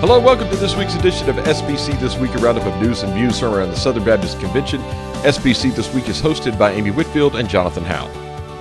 Hello, 0.00 0.18
welcome 0.18 0.48
to 0.48 0.56
this 0.56 0.74
week's 0.76 0.94
edition 0.94 1.28
of 1.28 1.36
SBC 1.36 2.00
This 2.00 2.16
Week, 2.16 2.34
a 2.34 2.38
roundup 2.38 2.64
of 2.64 2.80
news 2.80 3.02
and 3.02 3.12
views 3.12 3.38
from 3.38 3.52
around 3.52 3.68
the 3.68 3.76
Southern 3.76 4.02
Baptist 4.02 4.40
Convention. 4.40 4.80
SBC 5.20 5.76
This 5.76 5.92
Week 5.92 6.08
is 6.08 6.22
hosted 6.22 6.58
by 6.58 6.72
Amy 6.72 6.90
Whitfield 6.90 7.36
and 7.36 7.46
Jonathan 7.46 7.84
Howe. 7.84 8.08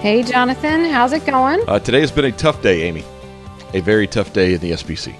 Hey, 0.01 0.21
Jonathan, 0.21 0.83
how's 0.83 1.13
it 1.13 1.25
going? 1.25 1.61
Uh, 1.65 1.79
today 1.79 2.01
has 2.01 2.11
been 2.11 2.25
a 2.25 2.31
tough 2.33 2.61
day, 2.61 2.81
Amy. 2.81 3.05
A 3.73 3.79
very 3.79 4.05
tough 4.05 4.33
day 4.33 4.55
in 4.55 4.59
the 4.59 4.71
SBC. 4.71 5.15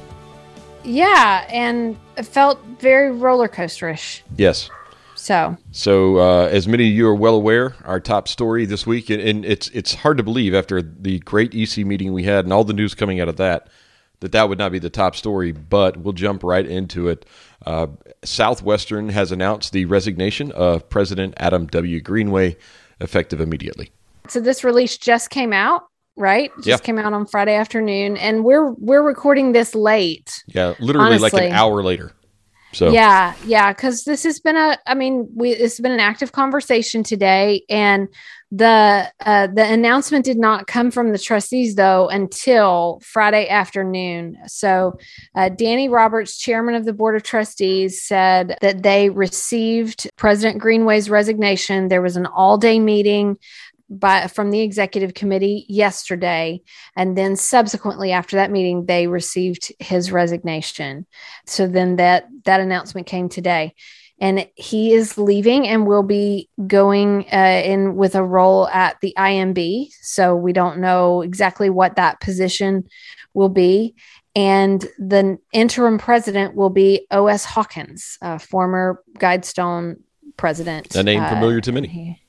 Yeah, 0.84 1.47
and 1.50 1.97
it 2.18 2.24
felt 2.24 2.61
very 2.82 3.14
roller 3.14 3.47
coasterish. 3.47 4.21
Yes. 4.36 4.70
So, 5.15 5.56
So, 5.71 6.18
uh, 6.18 6.50
as 6.51 6.68
many 6.68 6.89
of 6.89 6.93
you 6.93 7.07
are 7.07 7.15
well 7.15 7.36
aware, 7.36 7.75
our 7.86 8.01
top 8.01 8.28
story 8.28 8.65
this 8.65 8.86
week, 8.86 9.10
and, 9.10 9.21
and 9.21 9.46
it's 9.46 9.70
it's 9.70 9.93
hard 9.93 10.18
to 10.18 10.24
believe 10.24 10.54
after 10.54 10.82
the 10.82 11.20
great 11.20 11.56
EC 11.56 11.86
meeting 11.86 12.11
we 12.11 12.24
had 12.24 12.43
and 12.43 12.51
all 12.51 12.65
the 12.65 12.74
news 12.74 12.93
coming 12.93 13.21
out 13.21 13.29
of 13.29 13.38
that, 13.38 13.70
that 14.21 14.32
that 14.33 14.50
would 14.50 14.57
not 14.57 14.71
be 14.71 14.79
the 14.79 14.89
top 14.89 15.15
story. 15.15 15.51
But 15.51 15.97
we'll 15.97 16.14
jump 16.14 16.43
right 16.43 16.65
into 16.65 17.07
it. 17.07 17.25
Uh, 17.65 17.87
Southwestern 18.23 19.10
has 19.10 19.32
announced 19.32 19.73
the 19.73 19.86
resignation 19.86 20.51
of 20.54 20.87
President 20.89 21.33
Adam 21.37 21.68
W. 21.68 22.00
Greenway, 22.01 22.55
effective 23.00 23.41
immediately. 23.41 23.91
so 24.27 24.39
this 24.39 24.63
release 24.63 24.97
just 24.97 25.29
came 25.32 25.51
out, 25.54 25.83
right? 26.15 26.51
Just 26.57 26.68
Yeah. 26.68 26.77
came 26.77 26.97
out 27.00 27.13
on 27.13 27.25
Friday 27.25 27.55
afternoon, 27.55 28.15
and 28.18 28.43
we're 28.43 28.71
we're 28.74 29.01
recording 29.01 29.54
this 29.54 29.74
late. 29.74 30.43
Yeah, 30.47 30.74
literally 30.79 31.18
like 31.18 31.33
an 31.33 31.51
hour 31.51 31.82
later. 31.83 32.11
So 32.72 32.91
Yeah, 32.91 33.33
yeah, 33.45 33.73
because 33.73 34.03
this 34.03 34.23
has 34.23 34.39
been 34.39 34.55
a, 34.55 34.77
I 34.86 34.94
mean, 34.94 35.30
we 35.36 35.52
it's 35.52 35.80
been 35.80 35.91
an 35.91 36.00
active 36.00 36.31
conversation 36.31 37.03
today, 37.03 37.64
and 37.69 38.08
the 38.52 39.11
uh, 39.25 39.47
the 39.47 39.64
announcement 39.64 40.25
did 40.25 40.38
not 40.38 40.67
come 40.67 40.89
from 40.89 41.11
the 41.11 41.19
trustees 41.19 41.75
though 41.75 42.09
until 42.09 42.99
Friday 43.03 43.47
afternoon. 43.47 44.38
So, 44.47 44.97
uh, 45.35 45.49
Danny 45.49 45.89
Roberts, 45.89 46.38
chairman 46.38 46.75
of 46.75 46.85
the 46.85 46.94
board 46.94 47.16
of 47.16 47.23
trustees, 47.23 48.03
said 48.03 48.57
that 48.61 48.83
they 48.83 49.09
received 49.09 50.09
President 50.16 50.59
Greenway's 50.59 51.09
resignation. 51.09 51.88
There 51.88 52.01
was 52.01 52.17
an 52.17 52.25
all 52.25 52.57
day 52.57 52.79
meeting 52.79 53.38
by 53.89 54.27
from 54.27 54.51
the 54.51 54.61
executive 54.61 55.13
committee 55.13 55.65
yesterday 55.67 56.61
and 56.95 57.17
then 57.17 57.35
subsequently 57.35 58.11
after 58.11 58.35
that 58.35 58.51
meeting 58.51 58.85
they 58.85 59.07
received 59.07 59.71
his 59.79 60.11
resignation. 60.11 61.05
So 61.45 61.67
then 61.67 61.95
that 61.95 62.27
that 62.45 62.59
announcement 62.59 63.07
came 63.07 63.29
today. 63.29 63.73
And 64.21 64.47
he 64.55 64.91
is 64.93 65.17
leaving 65.17 65.65
and 65.65 65.87
will 65.87 66.03
be 66.03 66.49
going 66.67 67.25
uh, 67.31 67.61
in 67.63 67.95
with 67.95 68.15
a 68.15 68.23
role 68.23 68.67
at 68.67 68.97
the 69.01 69.13
imb 69.17 69.87
so 70.01 70.35
we 70.35 70.51
don't 70.51 70.79
know 70.79 71.21
exactly 71.21 71.69
what 71.69 71.95
that 71.95 72.19
position 72.19 72.83
will 73.33 73.47
be. 73.49 73.95
And 74.35 74.81
the 74.97 75.37
interim 75.53 75.97
president 75.97 76.53
will 76.53 76.69
be 76.69 77.07
os 77.11 77.45
hawkins 77.45 78.17
uh, 78.21 78.37
former 78.37 79.01
guidestone 79.17 79.95
president. 80.35 80.93
A 80.95 81.03
name 81.03 81.23
Uh, 81.23 81.29
familiar 81.29 81.61
to 81.61 81.71
many. 81.71 81.87
he- 81.87 82.21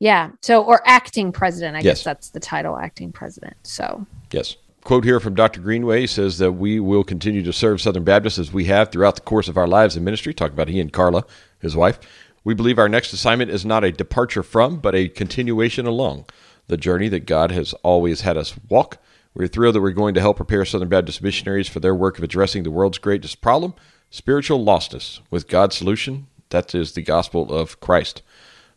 yeah 0.00 0.30
so 0.42 0.62
or 0.62 0.80
acting 0.86 1.32
president 1.32 1.76
i 1.76 1.80
Yes. 1.80 1.98
guess 1.98 2.04
that's 2.04 2.30
the 2.30 2.40
title 2.40 2.76
acting 2.78 3.12
president 3.12 3.56
so 3.62 4.06
Yes. 4.32 4.56
Quote 4.82 5.04
here 5.04 5.20
from 5.20 5.34
Dr. 5.34 5.60
Greenway 5.62 6.06
says 6.06 6.36
that 6.38 6.52
we 6.52 6.78
will 6.80 7.04
continue 7.04 7.42
to 7.44 7.52
serve 7.54 7.80
Southern 7.80 8.04
Baptists 8.04 8.38
as 8.38 8.52
we 8.52 8.64
have 8.66 8.90
throughout 8.90 9.14
the 9.14 9.22
course 9.22 9.48
of 9.48 9.56
our 9.56 9.66
lives 9.68 9.96
in 9.96 10.04
ministry. 10.04 10.34
Talk 10.34 10.52
about 10.52 10.68
he 10.68 10.78
and 10.80 10.92
Carla, 10.92 11.24
his 11.60 11.74
wife. 11.74 11.98
We 12.42 12.52
believe 12.52 12.78
our 12.78 12.88
next 12.88 13.12
assignment 13.14 13.50
is 13.50 13.64
not 13.64 13.82
a 13.84 13.92
departure 13.92 14.42
from, 14.42 14.78
but 14.80 14.94
a 14.94 15.08
continuation 15.08 15.86
along 15.86 16.26
the 16.66 16.76
journey 16.76 17.08
that 17.08 17.24
God 17.26 17.50
has 17.52 17.72
always 17.84 18.22
had 18.22 18.36
us 18.36 18.54
walk. 18.68 18.98
We're 19.34 19.46
thrilled 19.46 19.76
that 19.76 19.80
we're 19.80 19.92
going 19.92 20.14
to 20.14 20.20
help 20.20 20.36
prepare 20.36 20.64
Southern 20.66 20.88
Baptist 20.90 21.22
missionaries 21.22 21.68
for 21.68 21.80
their 21.80 21.94
work 21.94 22.18
of 22.18 22.24
addressing 22.24 22.64
the 22.64 22.70
world's 22.70 22.98
greatest 22.98 23.40
problem, 23.40 23.72
spiritual 24.10 24.62
lostness, 24.62 25.20
with 25.30 25.48
God's 25.48 25.76
solution. 25.76 26.26
That 26.50 26.74
is 26.74 26.92
the 26.92 27.02
gospel 27.02 27.50
of 27.54 27.80
Christ. 27.80 28.20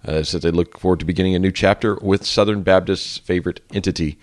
Uh, 0.06 0.24
says 0.24 0.42
they 0.42 0.52
look 0.52 0.78
forward 0.80 1.00
to 1.00 1.06
beginning 1.06 1.36
a 1.36 1.40
new 1.40 1.52
chapter 1.52 1.96
with 2.02 2.26
Southern 2.26 2.62
Baptist's 2.64 3.18
favorite 3.18 3.62
entity, 3.74 4.18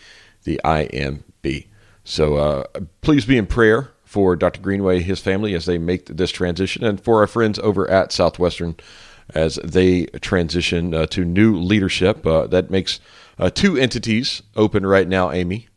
the 0.45 0.61
IMB. 0.65 1.67
So 2.05 2.37
uh, 2.37 2.65
please 3.01 3.25
be 3.25 3.37
in 3.37 3.47
prayer 3.47 3.91
for 4.05 4.37
Dr. 4.37 4.61
Greenway, 4.61 5.01
his 5.01 5.21
family, 5.21 5.55
as 5.55 5.67
they 5.67 5.79
make 5.79 6.07
this 6.07 6.31
transition, 6.31 6.85
and 6.85 7.01
for 7.01 7.21
our 7.21 7.27
friends 7.27 7.59
over 7.59 7.91
at 7.91 8.13
Southwestern 8.13 8.77
as 9.35 9.57
they 9.65 10.05
transition 10.21 10.95
uh, 10.95 11.07
to 11.07 11.25
new 11.25 11.57
leadership. 11.59 12.25
Uh, 12.27 12.47
that 12.47 12.71
makes 12.71 13.01
uh, 13.39 13.51
two 13.51 13.77
entities 13.77 14.43
open 14.55 14.87
right 14.87 15.09
now, 15.09 15.33
Amy. 15.33 15.69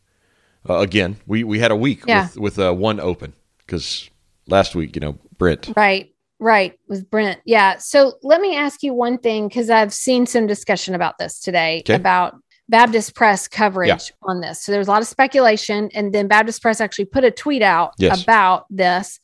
Uh, 0.70 0.80
again, 0.80 1.18
we, 1.26 1.44
we 1.44 1.60
had 1.60 1.72
a 1.72 1.76
week 1.76 2.04
Yeah. 2.06 2.24
with, 2.24 2.38
with 2.38 2.60
uh, 2.60 2.74
one 2.74 3.00
open 3.00 3.34
because 3.60 4.10
last 4.48 4.76
week, 4.76 4.96
you 4.96 5.00
know, 5.00 5.18
Brent. 5.38 5.72
Right, 5.76 6.14
right, 6.40 6.78
with 6.88 7.10
Brent. 7.10 7.40
Yeah. 7.46 7.78
So 7.78 8.14
let 8.24 8.42
me 8.42 8.56
ask 8.56 8.84
you 8.84 8.94
one 8.94 9.18
thing 9.18 9.48
because 9.48 9.70
I've 9.70 9.94
seen 9.94 10.26
some 10.26 10.48
discussion 10.48 10.94
about 10.96 11.18
this 11.18 11.40
today 11.40 11.80
Okay. 11.86 11.96
about 11.96 12.36
Baptist 12.70 13.16
Press 13.16 13.48
coverage 13.48 13.88
Yeah. 13.90 13.98
on 14.24 14.42
this. 14.42 14.62
So 14.64 14.72
there's 14.72 14.88
a 14.88 14.92
lot 14.92 15.02
of 15.02 15.08
speculation, 15.08 15.90
and 15.94 16.14
then 16.14 16.28
Baptist 16.28 16.62
Press 16.62 16.82
actually 16.82 17.06
put 17.06 17.24
a 17.24 17.32
tweet 17.32 17.62
out 17.62 17.94
Yes. 17.98 18.22
about 18.24 18.66
this, 18.70 19.20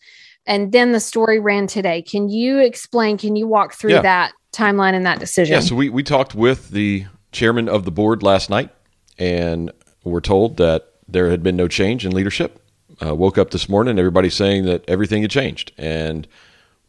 and 0.46 0.72
then 0.72 0.92
the 0.94 1.00
story 1.00 1.40
ran 1.40 1.68
today. 1.68 2.02
Can 2.02 2.30
you 2.30 2.60
explain? 2.60 3.18
Can 3.18 3.36
you 3.36 3.48
walk 3.48 3.74
through 3.74 3.92
Yeah. 3.94 4.02
that 4.02 4.32
timeline 4.54 4.94
and 4.94 5.06
that 5.06 5.20
decision? 5.20 5.54
Yeah, 5.54 5.60
so 5.60 5.76
we, 5.76 5.90
we 5.90 6.04
talked 6.04 6.36
with 6.36 6.70
the 6.70 7.06
chairman 7.32 7.68
of 7.68 7.84
the 7.86 7.92
board 7.92 8.24
last 8.24 8.50
night, 8.50 8.70
and 9.20 9.72
we're 10.04 10.22
told 10.22 10.58
that 10.58 10.88
there 11.08 11.30
had 11.30 11.44
been 11.44 11.56
no 11.58 11.68
change 11.68 12.06
in 12.06 12.12
leadership. 12.14 12.60
Uh, 13.06 13.14
woke 13.14 13.38
up 13.38 13.52
this 13.52 13.68
morning, 13.68 13.98
everybody 14.00 14.30
saying 14.30 14.66
that 14.66 14.84
everything 14.88 15.22
had 15.22 15.32
changed, 15.32 15.72
and 15.78 16.28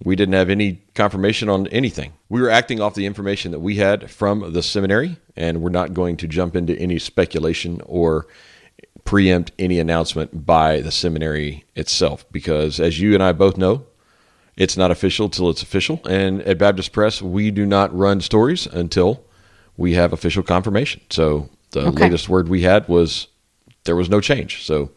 we 0.03 0.16
didn't 0.16 0.34
have 0.34 0.50
any 0.50 0.82
confirmation 0.94 1.49
on 1.49 1.66
anything. 1.69 2.12
We 2.28 2.41
were 2.41 2.50
acting 2.50 2.81
off 2.81 2.94
the 2.94 3.06
information 3.06 3.53
that 3.53 3.60
we 3.60 3.77
had 3.77 4.10
from 4.10 4.53
the 4.53 4.62
seminary, 4.62 5.16
and 5.37 5.62
we're 5.62 5.71
not 5.71 5.94
going 5.94 6.16
to 6.19 6.27
jump 6.28 6.56
into 6.56 6.77
any 6.78 6.99
speculation 6.99 7.81
or 7.87 8.27
preempt 9.04 9.53
any 9.59 9.78
announcement 9.78 10.47
by 10.47 10.81
the 10.81 10.91
seminary 10.91 11.65
itself, 11.77 12.25
because 12.33 12.81
as 12.81 13.00
you 13.00 13.15
and 13.15 13.22
I 13.22 13.33
both 13.33 13.56
know, 13.56 13.84
it's 14.56 14.77
not 14.77 14.91
official 14.91 15.28
till 15.28 15.50
it's 15.50 15.62
official. 15.62 16.00
And 16.09 16.43
at 16.43 16.59
Baptist 16.59 16.93
Press, 16.93 17.21
we 17.21 17.50
do 17.50 17.66
not 17.66 17.97
run 17.97 18.21
stories 18.21 18.66
until 18.66 19.25
we 19.77 19.94
have 19.94 20.12
official 20.12 20.43
confirmation. 20.43 21.03
So 21.10 21.49
the 21.72 21.87
Okay. 21.88 22.04
latest 22.04 22.28
word 22.28 22.49
we 22.49 22.62
had 22.62 22.88
was 22.88 23.27
there 23.84 23.97
was 23.97 24.09
no 24.09 24.21
change. 24.21 24.65
So 24.65 24.91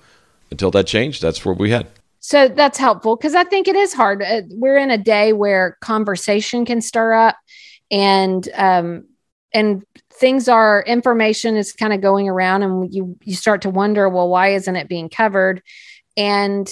until 0.52 0.72
that 0.72 0.86
changed, 0.88 1.22
that's 1.22 1.44
what 1.44 1.57
we 1.57 1.72
had. 1.72 1.88
So 2.19 2.47
that's 2.47 2.78
helpful 2.78 3.16
because 3.16 3.35
I 3.35 3.44
think 3.44 3.67
it 3.67 3.75
is 3.75 3.94
hard. 3.94 4.22
Uh, 4.22 4.41
We're 4.50 4.78
in 4.78 4.91
a 4.91 4.97
day 4.97 5.33
where 5.33 5.78
conversation 5.81 6.66
can 6.66 6.81
stir 6.81 7.13
up, 7.13 7.38
and 7.89 8.47
um, 8.55 9.05
and 9.53 9.83
things 10.11 10.50
are 10.50 10.83
information 10.85 11.56
is 11.56 11.73
kind 11.73 11.94
of 11.94 12.01
going 12.01 12.27
around, 12.27 12.63
and 12.63 12.94
you 12.94 13.17
you 13.23 13.35
start 13.35 13.61
to 13.61 13.69
wonder, 13.69 14.09
well, 14.09 14.29
why 14.29 14.50
isn't 14.50 14.75
it 14.75 14.89
being 14.89 15.09
covered? 15.09 15.61
And 16.17 16.67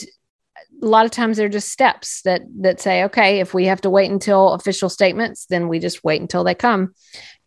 a 0.82 0.86
lot 0.86 1.06
of 1.06 1.12
times 1.12 1.38
they're 1.38 1.48
just 1.48 1.70
steps 1.70 2.22
that 2.24 2.42
that 2.62 2.82
say, 2.82 3.04
okay, 3.06 3.40
if 3.40 3.54
we 3.54 3.66
have 3.66 3.82
to 3.82 3.90
wait 3.90 4.12
until 4.12 4.54
official 4.54 4.90
statements, 4.90 5.46
then 5.46 5.68
we 5.68 5.80
just 5.80 6.04
wait 6.04 6.22
until 6.22 6.44
they 6.44 6.56
come. 6.56 6.94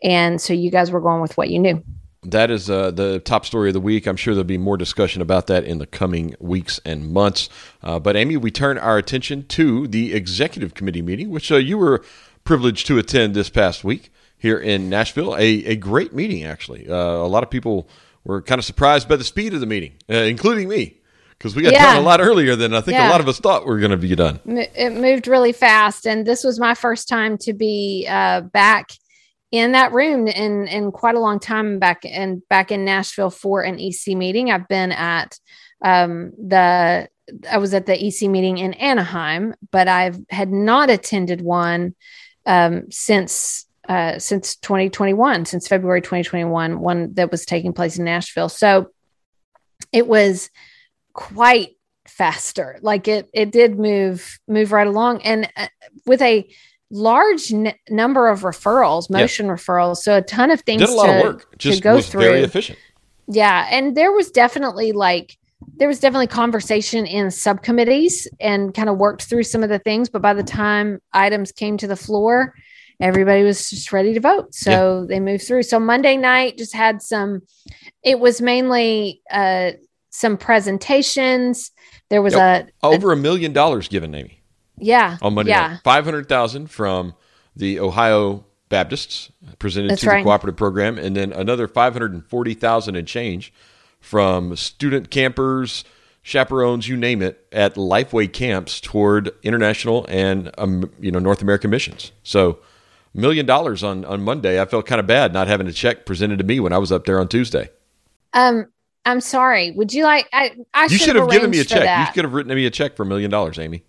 And 0.03 0.41
so 0.41 0.53
you 0.53 0.71
guys 0.71 0.91
were 0.91 1.01
going 1.01 1.21
with 1.21 1.37
what 1.37 1.51
you 1.51 1.59
knew. 1.59 1.83
That 2.25 2.51
is 2.51 2.69
uh, 2.69 2.91
the 2.91 3.21
top 3.21 3.47
story 3.47 3.69
of 3.71 3.75
the 3.75 3.81
week. 3.81 4.07
I'm 4.07 4.17
sure 4.17 4.35
there'll 4.35 4.45
be 4.45 4.59
more 4.59 4.77
discussion 4.77 5.23
about 5.23 5.47
that 5.47 5.65
in 5.65 5.79
the 5.79 5.87
coming 5.87 6.35
weeks 6.41 6.81
and 6.85 7.13
months. 7.13 7.49
Uh, 7.83 8.01
but, 8.01 8.17
Amy, 8.17 8.37
we 8.37 8.51
turn 8.51 8.77
our 8.77 8.99
attention 8.99 9.47
to 9.49 9.87
the 9.87 10.15
executive 10.15 10.75
committee 10.75 11.03
meeting, 11.03 11.31
which 11.31 11.53
uh, 11.53 11.57
you 11.57 11.79
were 11.79 12.05
privileged 12.43 12.87
to 12.89 12.99
attend 12.99 13.35
this 13.35 13.49
past 13.49 13.85
week 13.85 14.11
here 14.37 14.59
in 14.59 14.89
Nashville. 14.91 15.37
A, 15.37 15.65
a 15.65 15.77
great 15.77 16.13
meeting, 16.13 16.45
actually. 16.45 16.89
Uh, 16.89 16.95
a 16.95 17.29
lot 17.29 17.45
of 17.45 17.51
people 17.51 17.89
were 18.25 18.43
kind 18.43 18.59
of 18.59 18.65
surprised 18.65 19.09
by 19.09 19.15
the 19.15 19.25
speed 19.25 19.55
of 19.55 19.61
the 19.61 19.67
meeting, 19.67 19.93
uh, 20.11 20.15
including 20.15 20.69
me, 20.69 20.99
because 21.31 21.55
we 21.55 21.63
got 21.63 21.73
Yeah. 21.73 21.95
done 21.95 22.03
a 22.03 22.07
lot 22.07 22.21
earlier 22.21 22.57
than 22.57 22.75
I 22.75 22.81
think 22.81 22.99
a 22.99 23.09
lot 23.09 23.21
of 23.21 23.29
us 23.29 23.39
thought 23.39 23.65
we 23.65 23.71
were 23.71 23.79
going 23.79 23.93
to 23.93 23.97
be 23.97 24.15
done. 24.17 24.41
It 24.45 24.93
moved 24.93 25.29
really 25.29 25.53
fast 25.53 26.05
and 26.05 26.27
this 26.27 26.43
was 26.43 26.59
my 26.59 26.75
first 26.75 27.09
time 27.09 27.39
to 27.39 27.53
be 27.53 28.07
uh, 28.11 28.41
back 28.43 28.91
in 29.51 29.73
that 29.73 29.93
room 29.93 30.27
in 30.27 30.67
in 30.67 30.93
quite 30.93 31.15
a 31.15 31.21
long 31.21 31.41
time 31.41 31.79
back 31.79 32.05
in 32.05 32.43
back 32.51 32.71
in 32.71 32.85
Nashville 32.85 33.31
for 33.31 33.63
an 33.63 33.81
EC 33.81 34.17
meeting. 34.17 34.51
I've 34.51 34.69
been 34.69 34.93
at 34.93 35.39
um, 35.83 36.33
the 36.33 37.09
I 37.51 37.59
was 37.59 37.75
at 37.75 37.87
the 37.87 38.07
EC 38.07 38.29
meeting 38.29 38.59
in 38.59 38.75
Anaheim, 38.75 39.55
but 39.71 39.89
I've 39.89 40.19
had 40.31 40.51
not 40.51 40.91
attended 40.91 41.41
one 41.41 41.95
um, 42.47 42.91
since 42.91 43.67
uh, 43.89 44.19
since 44.19 44.57
2021, 44.57 45.47
since 45.47 45.67
February 45.67 46.03
2021, 46.03 46.79
one 46.79 47.15
that 47.15 47.31
was 47.31 47.47
taking 47.47 47.73
place 47.73 47.99
in 47.99 48.05
Nashville. 48.05 48.51
So 48.51 48.91
it 49.93 50.07
was 50.07 50.51
quite 51.15 51.77
faster. 52.07 52.79
Like 52.83 53.09
it 53.09 53.31
it 53.33 53.51
did 53.51 53.79
move 53.79 54.39
move 54.47 54.73
right 54.73 54.87
along, 54.87 55.23
and 55.23 55.51
uh, 55.57 55.69
with 56.07 56.21
a 56.21 56.49
large 56.91 57.53
n- 57.53 57.75
number 57.89 58.29
of 58.29 58.41
referrals, 58.41 59.09
Yeah. 59.11 59.21
motion 59.21 59.47
referrals. 59.47 59.99
So 59.99 60.17
a 60.17 60.23
ton 60.23 60.51
of 60.51 60.61
things 60.63 60.83
Did 60.83 60.91
a 60.91 60.93
lot 60.93 61.07
to, 61.07 61.19
of 61.19 61.23
work. 61.23 61.59
to 61.59 61.81
go 61.81 62.01
through. 62.01 62.21
very 62.21 62.43
efficient. 62.43 62.79
Yeah, 63.27 63.69
and 63.71 63.97
there 63.97 64.13
was 64.13 64.31
definitely 64.31 64.93
like 64.93 65.37
there 65.77 65.89
was 65.89 66.01
definitely 66.01 66.29
conversation 66.29 67.05
in 67.05 67.31
subcommittees 67.31 68.29
and 68.41 68.73
kind 68.73 68.89
of 68.89 68.97
worked 68.97 69.25
through 69.25 69.43
some 69.43 69.63
of 69.63 69.69
the 69.69 69.79
things. 69.79 70.09
But 70.09 70.23
by 70.23 70.33
the 70.35 70.43
time 70.43 71.01
items 71.13 71.53
came 71.53 71.77
to 71.79 71.87
the 71.87 71.97
floor, 71.97 72.55
everybody 73.01 73.43
was 73.43 73.69
just 73.71 73.93
ready 73.93 74.15
to 74.15 74.21
vote. 74.21 74.55
So 74.55 75.01
yeah. 75.01 75.07
they 75.09 75.21
moved 75.21 75.45
through. 75.45 75.65
So 75.65 75.79
Monday 75.81 76.17
night 76.17 76.59
just 76.59 76.75
had 76.75 77.03
some, 77.03 77.43
it 78.03 78.19
was 78.19 78.41
mainly 78.41 79.21
uh, 79.31 79.73
some 80.11 80.37
presentations. 80.37 81.71
There 82.09 82.23
was 82.23 82.35
yep. 82.35 82.71
a 82.83 82.87
over 82.87 83.11
a, 83.11 83.17
a 83.17 83.19
million 83.19 83.53
dollars 83.53 83.89
given, 83.89 84.15
Amy. 84.15 84.38
Yeah. 84.81 85.19
On 85.23 85.35
Monday 85.35 85.53
yeah. 85.53 85.69
night. 85.69 85.81
500,000 85.85 86.69
from 86.69 87.15
the 87.57 87.81
Ohio 87.81 88.45
Baptists 88.69 89.31
presented 89.59 89.93
That's 89.93 90.03
to 90.03 90.09
right. 90.09 90.19
the 90.19 90.25
cooperative 90.25 90.57
program, 90.57 90.99
and 90.99 91.17
then 91.17 91.33
another 91.33 91.67
540,000 91.67 92.97
and 92.97 93.09
change 93.09 93.53
from 94.01 94.55
student 94.57 95.11
campers, 95.11 95.85
chaperones, 96.23 96.87
you 96.89 96.97
name 96.97 97.23
it, 97.23 97.47
at 97.51 97.75
Lifeway 97.75 98.33
camps 98.33 98.81
toward 98.81 99.31
international 99.43 100.05
and 100.09 100.51
um, 100.59 100.91
you 101.01 101.11
know 101.11 101.19
North 101.19 101.43
American 101.43 101.71
missions. 101.71 102.13
So, 102.23 102.59
million 103.15 103.47
dollars 103.47 103.83
on 103.83 104.05
on 104.05 104.23
Monday. 104.23 104.61
I 104.61 104.67
felt 104.67 104.87
kind 104.87 105.01
of 105.01 105.07
bad 105.07 105.33
not 105.33 105.49
having 105.49 105.67
a 105.67 105.73
check 105.73 106.05
presented 106.05 106.39
to 106.39 106.45
me 106.45 106.61
when 106.61 106.73
I 106.73 106.79
was 106.79 106.93
up 106.93 107.07
there 107.07 107.19
on 107.19 107.29
Tuesday. 107.29 107.71
Um, 108.35 108.67
I'm 109.07 109.21
sorry. 109.21 109.71
Would 109.71 109.95
you 109.95 110.05
like? 110.05 110.29
I, 110.33 110.55
I 110.75 110.85
you 110.85 110.99
should 110.99 111.17
have 111.17 111.31
given 111.31 111.51
me 111.51 111.61
a 111.61 111.65
check. 111.65 112.07
You 112.07 112.13
could 112.13 112.25
have 112.25 112.35
written 112.35 112.55
me 112.55 112.67
a 112.67 112.71
check 112.71 112.97
for 112.97 113.05
a 113.05 113.07
million 113.07 113.31
dollars, 113.31 113.59
Amy. 113.59 113.83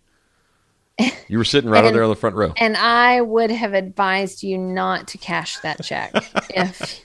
You 1.28 1.38
were 1.38 1.44
sitting 1.44 1.70
right 1.72 1.86
and, 1.86 1.96
there 1.96 2.04
on 2.04 2.10
the 2.10 2.16
front 2.16 2.36
row. 2.36 2.54
And 2.58 2.76
I 2.78 3.22
would 3.22 3.52
have 3.52 3.74
advised 3.74 4.44
you 4.44 4.58
not 4.58 5.08
to 5.10 5.18
cash 5.18 5.58
that 5.60 5.84
check 5.84 6.12
if 6.50 7.02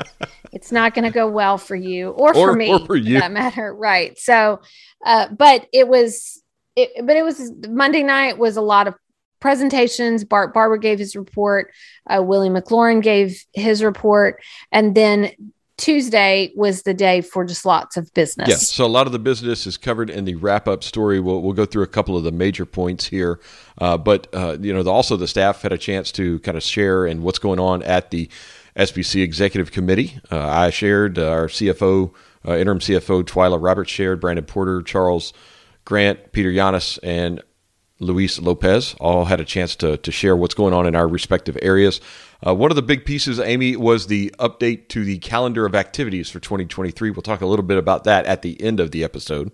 it's 0.52 0.73
not 0.73 0.94
going 0.94 1.05
to 1.05 1.11
go 1.11 1.29
well 1.29 1.58
for 1.58 1.76
you 1.76 2.11
or, 2.11 2.37
or 2.37 2.52
for 2.52 2.56
me, 2.56 2.70
or 2.70 2.87
for 2.87 2.96
you. 2.96 3.20
that 3.20 3.32
matter. 3.32 3.75
Right. 3.75 4.19
So, 4.19 4.61
uh, 5.05 5.29
but 5.29 5.67
it 5.73 5.88
was, 5.88 6.43
it, 6.76 7.06
but 7.06 7.17
it 7.17 7.23
was 7.23 7.52
Monday 7.69 8.02
night 8.02 8.38
was 8.38 8.56
a 8.56 8.62
lot 8.62 8.88
of 8.88 8.94
presentations. 9.41 10.25
Bart 10.25 10.55
Barber 10.55 10.79
gave 10.79 10.99
his 10.99 11.14
report. 11.14 11.70
Uh, 12.08 12.23
Willie 12.23 12.49
McLaurin 12.49 13.02
gave 13.02 13.44
his 13.52 13.82
report. 13.82 14.43
And 14.73 14.94
then 14.94 15.32
Tuesday 15.76 16.53
was 16.55 16.82
the 16.82 16.94
day 16.94 17.21
for 17.21 17.44
just 17.44 17.67
lots 17.67 17.97
of 17.97 18.12
business. 18.15 18.49
Yes. 18.49 18.69
So 18.69 18.85
a 18.85 18.87
lot 18.87 19.06
of 19.06 19.12
the 19.12 19.19
business 19.19 19.67
is 19.67 19.76
covered 19.76 20.09
in 20.09 20.25
the 20.25 20.37
wrap 20.37 20.69
up 20.69 20.85
story. 20.85 21.19
We'll, 21.19 21.43
we'll 21.43 21.53
go 21.53 21.67
through 21.67 21.82
a 21.82 21.88
couple 21.88 22.17
of 22.17 22.23
the 22.23 22.31
major 22.31 22.65
points 22.65 23.06
here. 23.06 23.41
Uh, 23.79 23.99
but, 23.99 24.29
uh, 24.32 24.56
you 24.61 24.73
know, 24.73 24.85
the, 24.85 24.91
also 24.91 25.17
the 25.17 25.26
staff 25.26 25.62
had 25.62 25.73
a 25.73 25.79
chance 25.79 26.12
to 26.12 26.38
kind 26.41 26.56
of 26.56 26.62
share 26.62 27.06
and 27.06 27.23
what's 27.23 27.41
going 27.41 27.59
on 27.59 27.82
at 27.82 28.11
the 28.11 28.29
SBC 28.76 29.23
Executive 29.23 29.73
Committee. 29.73 30.21
Uh, 30.31 30.47
I 30.47 30.71
shared 30.71 31.19
uh, 31.19 31.29
our 31.29 31.47
CFO, 31.49 32.12
uh, 32.47 32.56
interim 32.56 32.79
CFO 32.79 33.25
Twyla 33.25 33.62
Roberts 33.62 33.91
shared, 33.91 34.20
Brandon 34.20 34.44
Porter, 34.44 34.82
Charles 34.82 35.32
Grant, 35.85 36.32
Peter 36.32 36.50
Yanis, 36.50 36.99
and 37.03 37.43
Luis 38.00 38.41
Lopez 38.41 38.94
all 39.00 39.25
had 39.25 39.41
a 39.41 39.44
chance 39.44 39.77
to, 39.77 39.97
to 39.99 40.11
share 40.11 40.37
what's 40.37 40.55
going 40.55 40.75
on 40.75 40.87
in 40.87 40.94
our 40.94 41.06
respective 41.06 41.56
areas. 41.62 42.00
Uh, 42.46 42.55
one 42.55 42.70
of 42.70 42.76
the 42.76 42.82
big 42.82 43.06
pieces, 43.06 43.41
Amy, 43.41 43.75
was 43.75 44.06
the 44.06 44.35
update 44.38 44.88
to 44.88 45.05
the 45.05 45.19
calendar 45.19 45.64
of 45.64 45.75
activities 45.75 46.29
for 46.29 46.41
2023. 46.41 47.11
We'll 47.11 47.23
talk 47.23 47.41
a 47.41 47.46
little 47.46 47.64
bit 47.64 47.79
about 47.79 48.05
that 48.05 48.26
at 48.26 48.43
the 48.43 48.61
end 48.61 48.81
of 48.81 48.91
the 48.91 49.02
episode. 49.02 49.50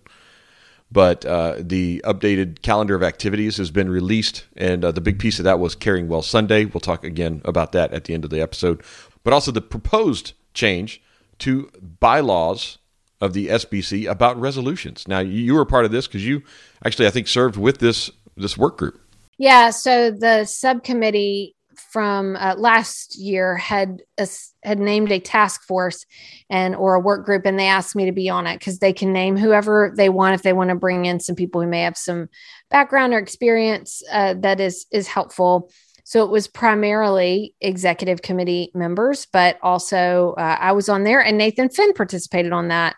But 0.93 1.25
uh, 1.25 1.57
the 1.61 2.03
updated 2.05 2.63
calendar 2.63 2.97
of 2.97 3.05
activities 3.05 3.59
has 3.59 3.71
been 3.71 3.89
released, 3.89 4.47
and 4.57 4.85
uh, 4.85 4.91
the 4.91 5.01
big 5.01 5.21
piece 5.21 5.39
of 5.39 5.45
that 5.45 5.61
was 5.61 5.77
Caring 5.77 6.09
Well 6.09 6.23
Sunday. 6.23 6.65
We'll 6.65 6.81
talk 6.81 7.05
again 7.05 7.43
about 7.45 7.71
that 7.73 7.93
at 7.93 8.05
the 8.05 8.15
end 8.15 8.25
of 8.25 8.31
the 8.31 8.41
episode. 8.41 8.83
But 9.23 9.33
also 9.33 9.53
the 9.53 9.61
proposed 9.61 10.33
change 10.53 11.01
to 11.39 11.71
bylaws 12.01 12.79
of 13.21 13.35
the 13.35 13.49
SBC 13.49 14.11
about 14.11 14.41
resolutions. 14.41 15.07
Now, 15.07 15.21
you 15.21 15.55
were 15.55 15.65
part 15.65 15.85
of 15.85 15.93
this 15.93 16.09
because 16.09 16.27
you 16.27 16.43
actually, 16.85 17.07
I 17.07 17.11
think, 17.11 17.29
served 17.29 17.57
with 17.57 17.79
this 17.79 18.11
this 18.37 18.59
work 18.59 18.77
group. 18.77 19.01
Yeah. 19.39 19.71
So 19.71 20.11
the 20.11 20.45
subcommittee 20.45 21.55
from 21.91 22.37
uh, 22.37 22.55
last 22.57 23.19
year 23.19 23.57
had 23.57 24.03
a, 24.19 24.29
had 24.63 24.79
named 24.79 25.11
a 25.11 25.19
task 25.19 25.63
force 25.63 26.07
and 26.49 26.75
or 26.75 26.95
a 26.95 27.01
work 27.01 27.25
group 27.25 27.47
and 27.47 27.59
they 27.59 27.67
asked 27.67 27.97
me 27.97 28.05
to 28.05 28.13
be 28.13 28.29
on 28.29 28.47
it 28.47 28.59
because 28.59 28.79
they 28.79 28.93
can 28.93 29.13
name 29.13 29.37
whoever 29.37 29.93
they 29.97 30.09
want 30.09 30.35
if 30.35 30.43
they 30.43 30.53
want 30.53 30.71
to 30.71 30.77
bring 30.77 31.05
in 31.05 31.21
some 31.21 31.35
people 31.35 31.61
who 31.61 31.67
may 31.67 31.83
have 31.83 31.97
some 31.97 32.29
background 32.71 33.13
or 33.13 33.19
experience 33.19 34.03
uh, 34.13 34.35
that 34.39 34.61
is 34.61 34.87
is 34.93 35.09
helpful 35.09 35.71
so 36.05 36.25
it 36.25 36.31
was 36.31 36.49
primarily 36.49 37.55
executive 37.61 38.23
committee 38.23 38.71
members 38.75 39.27
but 39.33 39.59
also 39.63 40.35
uh, 40.39 40.57
i 40.61 40.73
was 40.73 40.89
on 40.89 41.05
there 41.05 41.21
and 41.21 41.39
nathan 41.39 41.69
finn 41.69 41.93
participated 41.93 42.53
on 42.53 42.69
that 42.69 42.97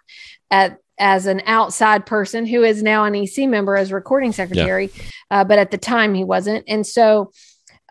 at 0.51 0.79
as 0.99 1.27
an 1.27 1.41
outside 1.47 2.05
person 2.05 2.47
who 2.47 2.63
is 2.63 2.83
now 2.83 3.05
an 3.05 3.15
ec 3.15 3.49
member 3.49 3.77
as 3.77 3.93
recording 3.93 4.33
secretary 4.33 4.91
yeah. 4.95 5.03
Uh, 5.31 5.45
but 5.45 5.59
at 5.59 5.71
the 5.71 5.79
time 5.79 6.15
he 6.15 6.25
wasn't 6.25 6.65
and 6.69 6.87
so 6.87 7.31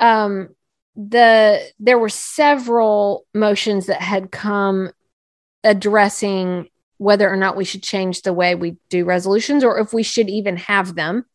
um, 0.01 0.49
the 0.95 1.61
there 1.79 1.99
were 1.99 2.09
several 2.09 3.25
motions 3.33 3.85
that 3.85 4.01
had 4.01 4.31
come 4.31 4.91
addressing 5.63 6.67
whether 6.97 7.31
or 7.31 7.35
not 7.35 7.57
we 7.57 7.65
should 7.65 7.81
change 7.81 8.21
the 8.21 8.33
way 8.33 8.53
we 8.53 8.77
do 8.89 9.05
resolutions 9.05 9.63
or 9.63 9.79
if 9.79 9.91
we 9.91 10.03
should 10.03 10.29
even 10.29 10.55
have 10.57 10.93
them. 10.93 11.25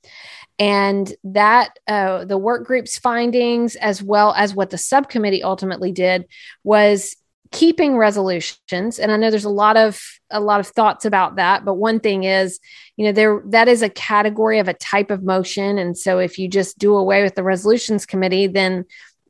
And 0.61 1.13
that 1.25 1.79
uh, 1.89 2.25
the 2.25 2.39
work 2.39 2.65
group's 2.65 2.99
findings 2.99 3.77
as 3.77 4.03
well 4.03 4.33
as 4.37 4.55
what 4.55 4.71
the 4.71 4.79
subcommittee 4.79 5.43
ultimately 5.43 5.91
did 5.91 6.27
was 6.63 7.17
keeping 7.51 7.97
resolutions. 7.97 8.99
And 8.99 9.11
i 9.11 9.17
know 9.17 9.31
there's 9.31 9.45
a 9.45 9.51
lot 9.51 9.77
of 9.77 10.01
a 10.31 10.41
lot 10.41 10.61
of 10.61 10.67
thoughts 10.67 11.05
about 11.05 11.37
that 11.37 11.65
but 11.65 11.75
one 11.75 12.01
thing 12.01 12.25
is 12.25 12.59
you 12.97 13.05
know 13.05 13.13
there 13.13 13.41
that 13.47 13.69
is 13.69 13.83
a 13.83 13.89
category 13.89 14.59
of 14.59 14.69
a 14.69 14.75
type 14.75 15.11
of 15.11 15.23
motion. 15.23 15.79
And 15.79 15.97
so 15.97 16.19
if 16.19 16.39
you 16.39 16.49
just 16.49 16.79
do 16.79 16.95
away 16.95 17.23
with 17.23 17.35
the 17.35 17.45
resolutions 17.45 18.07
committee 18.07 18.47
then 18.47 18.85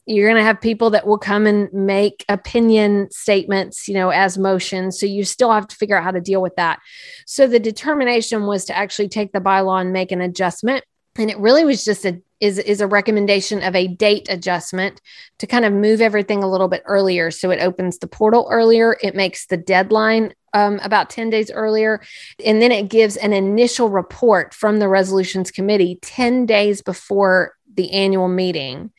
you're 0.06 0.28
going 0.28 0.40
to 0.40 0.44
have 0.44 0.60
people 0.60 0.90
that 0.90 1.06
will 1.06 1.18
come 1.18 1.46
and 1.46 1.72
make 1.72 2.24
opinion 2.28 3.10
statements 3.10 3.88
you 3.88 3.94
know 3.94 4.10
as 4.10 4.38
motions. 4.38 4.98
So 4.98 5.06
you 5.06 5.24
still 5.24 5.52
have 5.52 5.68
to 5.68 5.76
figure 5.76 5.96
out 5.96 6.04
how 6.04 6.12
to 6.12 6.20
deal 6.20 6.40
with 6.40 6.56
that. 6.56 6.80
So 7.26 7.46
the 7.46 7.60
determination 7.60 8.46
was 8.46 8.64
to 8.66 8.76
actually 8.76 9.08
take 9.08 9.32
the 9.32 9.40
bylaw 9.40 9.80
and 9.80 9.92
make 9.92 10.12
an 10.12 10.20
adjustment. 10.20 10.84
And 11.16 11.30
it 11.30 11.38
really 11.38 11.64
was 11.64 11.84
just 11.84 12.04
a 12.04 12.20
is 12.38 12.58
is 12.58 12.80
a 12.80 12.86
recommendation 12.86 13.62
of 13.62 13.74
a 13.74 13.88
date 13.88 14.28
adjustment 14.28 15.00
to 15.38 15.46
kind 15.46 15.64
of 15.64 15.72
move 15.72 16.00
everything 16.00 16.42
a 16.42 16.50
little 16.50 16.68
bit 16.68 16.82
earlier. 16.84 17.30
So 17.30 17.50
it 17.50 17.60
opens 17.60 17.98
the 17.98 18.06
portal 18.06 18.46
earlier. 18.50 18.96
It 19.02 19.14
makes 19.14 19.46
the 19.46 19.56
deadline 19.56 20.34
um, 20.52 20.78
about 20.82 21.10
10 21.10 21.30
days 21.30 21.50
earlier. 21.50 22.00
And 22.44 22.60
then 22.60 22.72
it 22.72 22.88
gives 22.88 23.16
an 23.16 23.32
initial 23.32 23.88
report 23.88 24.54
from 24.54 24.78
the 24.78 24.88
resolutions 24.88 25.50
committee 25.50 25.98
10 26.02 26.46
days 26.46 26.82
before 26.82 27.55
the 27.76 27.92
annual 27.92 28.28
meeting 28.28 28.90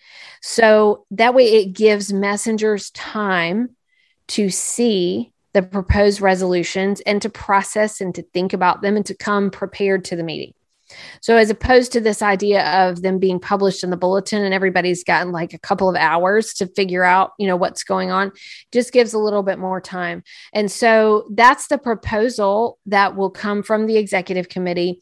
so 0.42 1.06
that 1.12 1.34
way 1.34 1.56
it 1.56 1.74
gives 1.74 2.14
messengers 2.14 2.90
time 2.92 3.76
to 4.30 4.50
see 4.50 5.34
the 5.54 5.62
proposed 5.62 6.22
resolutions 6.22 7.02
and 7.02 7.22
to 7.22 7.30
process 7.30 8.02
and 8.02 8.14
to 8.16 8.22
think 8.22 8.54
about 8.54 8.82
them 8.82 8.96
and 8.96 9.06
to 9.06 9.16
come 9.16 9.50
prepared 9.50 10.06
to 10.06 10.16
the 10.16 10.24
meeting. 10.24 10.54
So, 11.22 11.36
as 11.36 11.50
opposed 11.50 11.92
to 11.94 12.00
this 12.00 12.22
idea 12.22 12.64
of 12.88 13.02
them 13.02 13.20
being 13.20 13.42
published 13.42 13.84
in 13.84 13.90
the 13.90 13.98
bulletin 13.98 14.46
and 14.46 14.54
everybody's 14.54 15.04
gotten 15.04 15.34
like 15.34 15.54
a 15.54 15.60
couple 15.60 15.90
of 15.90 15.98
hours 15.98 16.54
to 16.56 16.68
figure 16.68 17.04
out, 17.04 17.32
you 17.38 17.46
know, 17.46 17.58
what's 17.58 17.84
going 17.84 18.10
on, 18.10 18.32
just 18.72 18.94
gives 18.94 19.14
a 19.14 19.20
little 19.20 19.44
bit 19.44 19.60
more 19.60 19.82
time. 19.82 20.24
And 20.54 20.72
so 20.72 21.28
that's 21.34 21.68
the 21.68 21.78
proposal 21.78 22.80
that 22.86 23.18
will 23.18 23.32
come 23.32 23.64
from 23.64 23.86
the 23.86 23.98
executive 23.98 24.48
committee 24.48 25.02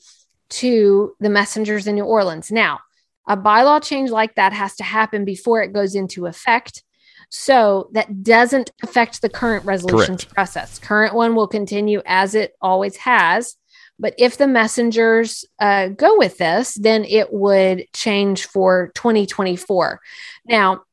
to 0.50 1.16
the 1.20 1.30
messengers 1.30 1.86
in 1.86 1.94
New 1.94 2.06
Orleans. 2.06 2.52
Now, 2.52 2.80
a 3.28 3.38
bylaw 3.38 3.84
change 3.84 4.12
like 4.12 4.36
that 4.36 4.54
has 4.54 4.76
to 4.78 4.84
happen 4.84 5.26
before 5.26 5.62
it 5.62 5.74
goes 5.74 5.96
into 5.96 6.26
effect. 6.26 6.84
So 7.30 7.90
that 7.94 8.24
doesn't 8.24 8.72
affect 8.84 9.22
the 9.22 9.30
current 9.30 9.66
resolutions 9.66 10.24
Correct. 10.24 10.36
process. 10.36 10.80
Current 10.80 11.16
one 11.16 11.36
will 11.36 11.48
continue 11.48 12.02
as 12.06 12.36
it 12.36 12.56
always 12.62 12.98
has. 12.98 13.56
But 13.98 14.14
if 14.18 14.38
the 14.38 14.48
messengers 14.48 15.46
uh, 15.60 15.88
go 15.88 16.18
with 16.18 16.38
this, 16.38 16.76
then 16.76 17.06
it 17.06 17.32
would 17.32 17.86
change 17.94 18.46
for 18.46 18.92
2024. 18.96 20.02
Now, 20.46 20.84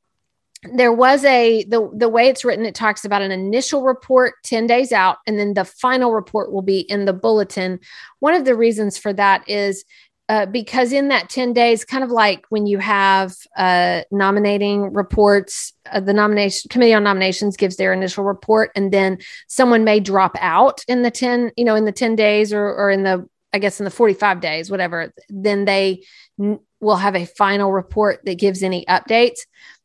there 0.73 0.93
was 0.93 1.25
a 1.25 1.65
the 1.65 1.91
the 1.93 2.09
way 2.09 2.29
it's 2.29 2.45
written 2.45 2.65
it 2.65 2.75
talks 2.75 3.05
about 3.05 3.21
an 3.21 3.33
initial 3.33 3.83
report 3.83 4.35
10 4.45 4.69
days 4.69 4.93
out 4.93 5.19
and 5.27 5.37
then 5.37 5.55
the 5.55 5.65
final 5.65 6.13
report 6.13 6.53
will 6.53 6.63
be 6.63 6.81
in 6.81 7.05
the 7.05 7.13
bulletin 7.13 7.81
one 8.21 8.35
of 8.35 8.45
the 8.45 8.55
reasons 8.55 8.97
for 8.97 9.13
that 9.13 9.49
is 9.49 9.85
uh, 10.29 10.47
because 10.47 10.93
in 10.93 11.09
that 11.09 11.29
10 11.29 11.53
days, 11.53 11.85
kind 11.85 12.05
of 12.05 12.11
like 12.11 12.45
when 12.49 12.67
you 12.67 12.79
have 12.79 13.35
uh, 13.57 14.03
nominating 14.11 14.93
reports, 14.93 15.73
uh, 15.91 16.01
the 16.01 16.13
nomination 16.13 16.69
committee 16.69 16.95
on 16.95 17.03
nominations 17.03 17.57
gives 17.57 17.77
their 17.77 17.93
initial 17.93 18.25
report, 18.25 18.71
and 18.77 18.93
then 18.93 19.19
someone 19.49 19.85
may 19.85 20.01
drop 20.01 20.37
out 20.41 20.85
in 20.87 21.03
the 21.03 21.11
10, 21.11 21.53
you 21.57 21.65
know, 21.65 21.75
in 21.75 21.85
the 21.85 21.93
10 21.93 22.17
days 22.17 22.53
or, 22.53 22.65
or 22.65 22.91
in 22.91 23.03
the, 23.03 23.29
I 23.53 23.59
guess, 23.59 23.81
in 23.81 23.85
the 23.85 23.91
45 23.91 24.41
days, 24.41 24.71
whatever, 24.71 25.13
then 25.29 25.65
they 25.65 26.05
n- 26.41 26.61
will 26.81 26.97
have 26.97 27.17
a 27.17 27.27
final 27.27 27.73
report 27.73 28.21
that 28.25 28.39
gives 28.39 28.63
any 28.63 28.85
updates. 28.87 29.41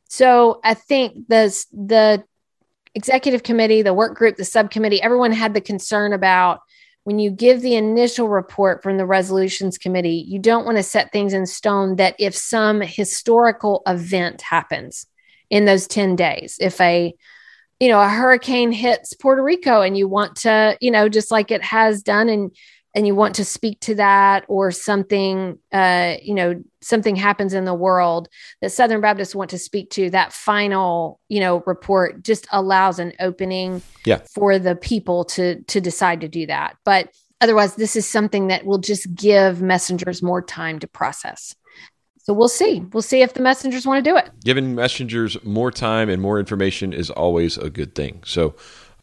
So 0.08 0.62
I 0.64 0.76
think 0.76 1.28
the, 1.28 1.54
the 1.74 2.24
executive 2.96 3.44
committee, 3.44 3.82
the 3.82 3.94
work 3.94 4.16
group, 4.16 4.38
the 4.38 4.46
subcommittee, 4.46 5.02
everyone 5.02 5.32
had 5.32 5.54
the 5.54 5.62
concern 5.62 6.14
about 6.14 6.62
when 7.08 7.20
you 7.20 7.32
give 7.32 7.62
the 7.62 7.76
initial 7.76 8.28
report 8.28 8.84
from 8.84 8.98
the 8.98 9.06
resolutions 9.06 9.78
committee, 9.78 10.26
you 10.28 10.40
don't 10.40 10.66
want 10.66 10.76
to 10.76 10.84
set 10.84 11.10
things 11.14 11.32
in 11.32 11.46
stone 11.46 11.96
that 11.96 12.18
if 12.20 12.36
some 12.36 12.82
historical 12.82 13.82
event 13.88 14.42
happens 14.42 15.06
in 15.50 15.64
those 15.64 15.88
10 15.88 16.18
days, 16.18 16.58
if 16.60 16.82
a 16.82 17.16
you 17.80 17.88
know 17.88 18.02
a 18.02 18.10
hurricane 18.10 18.74
hits 18.74 19.14
Puerto 19.14 19.42
Rico 19.42 19.84
and 19.84 19.98
you 19.98 20.06
want 20.06 20.36
to, 20.40 20.78
you 20.82 20.92
know, 20.92 21.08
just 21.08 21.32
like 21.32 21.50
it 21.50 21.64
has 21.64 22.04
done 22.04 22.28
and 22.28 22.54
and 22.98 23.06
you 23.06 23.14
want 23.14 23.36
to 23.36 23.46
speak 23.46 23.80
to 23.82 23.94
that 23.94 24.44
or 24.48 24.72
something 24.72 25.60
uh, 25.72 26.16
you 26.22 26.34
know 26.34 26.62
something 26.82 27.16
happens 27.16 27.54
in 27.54 27.64
the 27.64 27.74
world 27.74 28.28
that 28.62 28.72
southern 28.72 29.02
baptists 29.02 29.36
want 29.36 29.52
to 29.52 29.60
speak 29.60 29.90
to 29.92 30.10
that 30.10 30.34
final 30.34 31.20
you 31.30 31.40
know 31.40 31.64
report 31.68 32.24
just 32.24 32.48
allows 32.52 32.98
an 32.98 33.14
opening 33.20 33.82
yeah. 34.06 34.20
for 34.34 34.58
the 34.58 34.76
people 34.76 35.24
to 35.24 35.62
to 35.64 35.80
decide 35.80 36.22
to 36.22 36.28
do 36.28 36.48
that. 36.48 36.76
But 36.84 37.10
otherwise 37.40 37.76
this 37.76 37.96
is 37.96 38.08
something 38.08 38.48
that 38.48 38.66
will 38.66 38.80
just 38.80 39.14
give 39.14 39.62
messengers 39.62 40.24
more 40.24 40.42
time 40.42 40.80
to 40.80 40.88
process. 40.88 41.54
So 42.24 42.34
we'll 42.34 42.50
see. 42.50 42.82
We'll 42.92 43.04
see 43.04 43.22
if 43.22 43.36
the 43.36 43.42
messengers 43.42 43.86
want 43.86 44.04
to 44.04 44.10
do 44.10 44.18
it. 44.18 44.30
Giving 44.44 44.76
messengers 44.76 45.42
more 45.46 45.72
time 45.72 46.10
and 46.10 46.22
more 46.22 46.40
information 46.40 46.92
is 46.92 47.10
always 47.10 47.58
a 47.58 47.70
good 47.70 47.96
thing. 47.96 48.22
So 48.26 48.56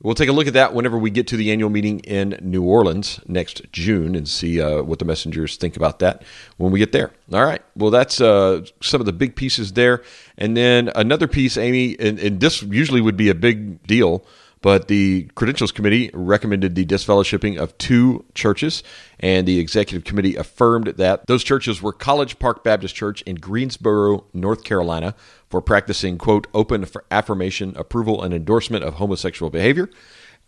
We'll 0.05 0.15
take 0.15 0.29
a 0.29 0.33
look 0.33 0.47
at 0.47 0.53
that 0.53 0.75
whenever 0.75 0.99
we 0.99 1.09
get 1.09 1.27
to 1.29 1.37
the 1.39 1.51
annual 1.51 1.71
meeting 1.71 2.01
in 2.01 2.39
New 2.43 2.63
Orleans 2.63 3.21
next 3.27 3.63
June 3.73 4.15
and 4.15 4.29
see 4.29 4.61
uh, 4.61 4.83
what 4.83 4.99
the 4.99 5.07
messengers 5.07 5.57
think 5.57 5.79
about 5.79 5.99
that 6.01 6.23
when 6.59 6.71
we 6.71 6.79
get 6.79 6.93
there. 6.93 7.11
All 7.33 7.43
right. 7.43 7.63
Well, 7.75 7.91
that's 7.91 8.21
uh, 8.21 8.67
some 8.83 9.01
of 9.01 9.07
the 9.07 9.15
big 9.15 9.35
pieces 9.35 9.73
there. 9.73 10.03
And 10.37 10.55
then 10.55 10.93
another 10.95 11.27
piece, 11.27 11.57
Amy, 11.57 11.99
and, 11.99 12.19
and 12.19 12.39
this 12.39 12.63
usually 12.63 13.01
would 13.01 13.17
be 13.17 13.31
a 13.31 13.35
big 13.35 13.83
deal 13.87 14.27
but 14.65 14.89
the 14.89 15.29
Credentials 15.35 15.73
Committee 15.73 16.11
recommended 16.15 16.75
the 16.75 16.87
disfellowshipping 16.87 17.59
of 17.59 17.77
two 17.77 18.25
churches, 18.35 18.83
and 19.21 19.47
the 19.47 19.59
Executive 19.59 20.05
Committee 20.05 20.37
affirmed 20.37 20.87
that 20.97 21.27
those 21.27 21.45
churches 21.45 21.83
were 21.83 21.93
College 21.93 22.39
Park 22.39 22.65
Baptist 22.65 22.95
Church 22.95 23.21
in 23.23 23.35
Greensboro, 23.35 24.25
North 24.33 24.65
Carolina, 24.65 25.15
for 25.55 25.61
practicing, 25.61 26.19
quote, 26.19 26.49
open 26.53 26.85
affirmation, 27.13 27.75
approval, 27.77 28.25
and 28.25 28.35
endorsement 28.35 28.83
of 28.83 28.95
homosexual 28.95 29.51
behavior, 29.51 29.89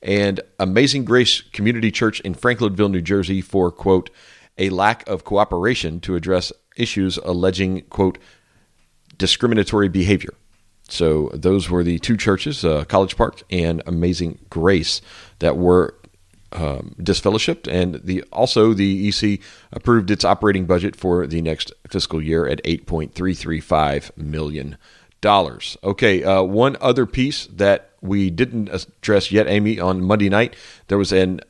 and 0.03 0.41
Amazing 0.59 1.05
Grace 1.05 1.43
Community 1.53 1.93
Church 1.93 2.19
in 2.23 2.35
Franklinville, 2.35 2.91
New 2.91 3.01
Jersey, 3.01 3.41
for, 3.41 3.71
quote, 3.71 4.11
a 4.59 4.69
lack 4.71 5.09
of 5.09 5.23
cooperation 5.23 6.01
to 6.01 6.17
address 6.17 6.53
issues 6.77 7.19
alleging, 7.19 7.83
quote, 7.83 8.19
discriminatory 9.17 9.89
behavior. 9.89 10.35
So 10.89 11.31
those 11.33 11.71
were 11.71 11.85
the 11.85 12.01
two 12.01 12.17
churches, 12.17 12.65
uh, 12.65 12.85
College 12.87 13.17
Park 13.17 13.45
and 13.49 13.85
Amazing 13.87 14.41
Grace, 14.51 15.01
that 15.39 15.57
were 15.57 15.95
um, 16.53 16.97
disfellowshipped, 16.99 17.69
and 17.71 18.01
the 18.03 18.23
also 18.33 18.73
the 18.73 19.09
EC 19.09 19.41
approved 19.73 20.11
its 20.11 20.25
operating 20.25 20.67
budget 20.67 20.97
for 20.97 21.27
the 21.27 21.43
next 21.43 21.73
fiscal 21.89 22.23
year 22.23 22.47
at 22.47 22.61
eight 22.65 22.87
point 22.87 23.15
three 23.15 23.35
three 23.35 23.61
five 23.61 24.11
million 24.17 24.77
dollars. 25.21 25.77
Okay, 25.83 26.23
uh, 26.23 26.43
one 26.43 26.77
other 26.81 27.07
piece 27.07 27.47
that 27.47 27.91
we 28.01 28.31
didn't 28.31 28.69
address 28.69 29.33
yet, 29.33 29.47
Amy, 29.49 29.81
on 29.81 30.03
Monday 30.03 30.29
night, 30.29 30.55
there 30.89 30.99
was 30.99 31.13
an 31.13 31.41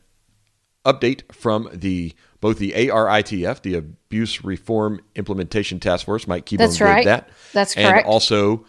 update 0.84 1.22
from 1.32 1.68
the 1.72 2.14
both 2.40 2.58
the 2.58 2.72
ARITF, 2.72 3.62
the 3.62 3.74
Abuse 3.74 4.44
Reform 4.44 5.00
Implementation 5.14 5.80
Task 5.80 6.06
Force, 6.06 6.26
Mike 6.26 6.46
Keahbone 6.46 6.58
That's 6.58 6.80
right. 6.80 7.04
that. 7.04 7.28
That's 7.52 7.74
correct. 7.74 7.98
And 7.98 8.06
also 8.06 8.64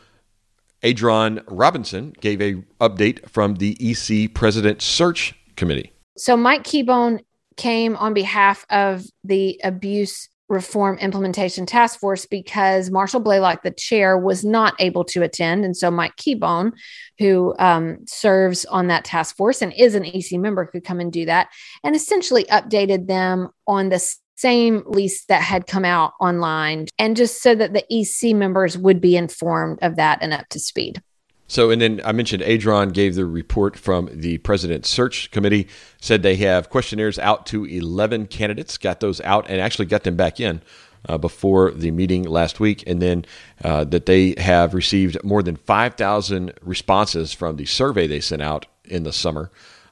Adron 0.84 1.44
Robinson 1.48 2.14
gave 2.20 2.42
a 2.42 2.56
update 2.80 3.30
from 3.30 3.56
the 3.56 3.78
EC 3.80 4.34
President 4.34 4.82
Search 4.82 5.36
Committee. 5.56 5.92
So 6.18 6.38
Mike 6.38 6.64
Keahbone 6.64 7.20
came 7.58 7.96
on 7.98 8.14
behalf 8.14 8.66
of 8.70 9.06
the 9.24 9.60
Abuse 9.64 10.30
Reform 10.50 10.98
Implementation 11.00 11.66
Task 11.66 12.00
Force 12.00 12.26
because 12.26 12.90
Marshall 12.90 13.22
Blalock, 13.22 13.62
the 13.64 13.72
chair, 13.72 14.18
was 14.18 14.46
not 14.46 14.76
able 14.80 15.04
to 15.06 15.24
attend. 15.24 15.66
And 15.66 15.76
so 15.76 15.92
Mike 15.92 16.16
Keahbone, 16.16 16.72
who 17.20 17.54
um, 17.60 18.00
serves 18.08 18.66
on 18.66 18.88
that 18.88 19.06
task 19.06 19.36
force 19.36 19.62
and 19.62 19.74
is 19.74 19.96
an 19.96 20.06
EC 20.06 20.34
member, 20.34 20.66
could 20.66 20.84
come 20.84 21.00
and 21.00 21.12
do 21.12 21.26
that 21.26 21.50
and 21.84 21.96
essentially 21.96 22.46
updated 22.46 23.08
them 23.08 23.50
on 23.68 23.90
the 23.90 24.16
same 24.38 24.84
lease 24.86 25.26
that 25.26 25.42
had 25.42 25.68
come 25.68 25.84
out 25.84 26.14
online 26.22 26.86
and 27.00 27.18
just 27.18 27.42
so 27.42 27.56
that 27.56 27.74
the 27.74 27.84
EC 27.90 28.36
members 28.36 28.78
would 28.78 29.02
be 29.02 29.18
informed 29.18 29.80
of 29.82 29.96
that 29.96 30.20
and 30.22 30.32
up 30.32 30.48
to 30.50 30.60
speed. 30.60 31.02
So, 31.48 31.70
and 31.70 31.82
then 31.82 32.02
I 32.04 32.12
mentioned 32.12 32.44
Adron 32.44 32.94
gave 32.94 33.16
the 33.16 33.26
report 33.26 33.78
from 33.78 34.10
the 34.12 34.38
President's 34.40 34.90
Search 34.90 35.32
Committee, 35.32 35.68
said 36.02 36.22
they 36.22 36.36
have 36.38 36.70
questionnaires 36.70 37.18
out 37.18 37.46
to 37.48 37.64
11 37.64 38.28
candidates, 38.28 38.78
got 38.78 39.00
those 39.00 39.22
out 39.22 39.50
and 39.50 39.62
actually 39.62 39.86
got 39.86 40.04
them 40.04 40.18
back 40.18 40.40
in 40.42 40.62
uh, 41.08 41.18
before 41.18 41.72
the 41.72 41.92
meeting 41.92 42.24
last 42.24 42.60
week, 42.60 42.84
and 42.86 43.02
then 43.02 43.26
uh, 43.64 43.86
that 43.86 44.06
they 44.06 44.36
have 44.38 44.74
received 44.74 45.24
more 45.24 45.42
than 45.42 45.56
5,000 45.56 46.54
responses 46.62 47.32
from 47.32 47.56
the 47.56 47.66
survey 47.66 48.08
they 48.08 48.20
sent 48.20 48.42
out 48.42 48.66
in 48.84 49.04
the 49.04 49.14
summer. 49.14 49.50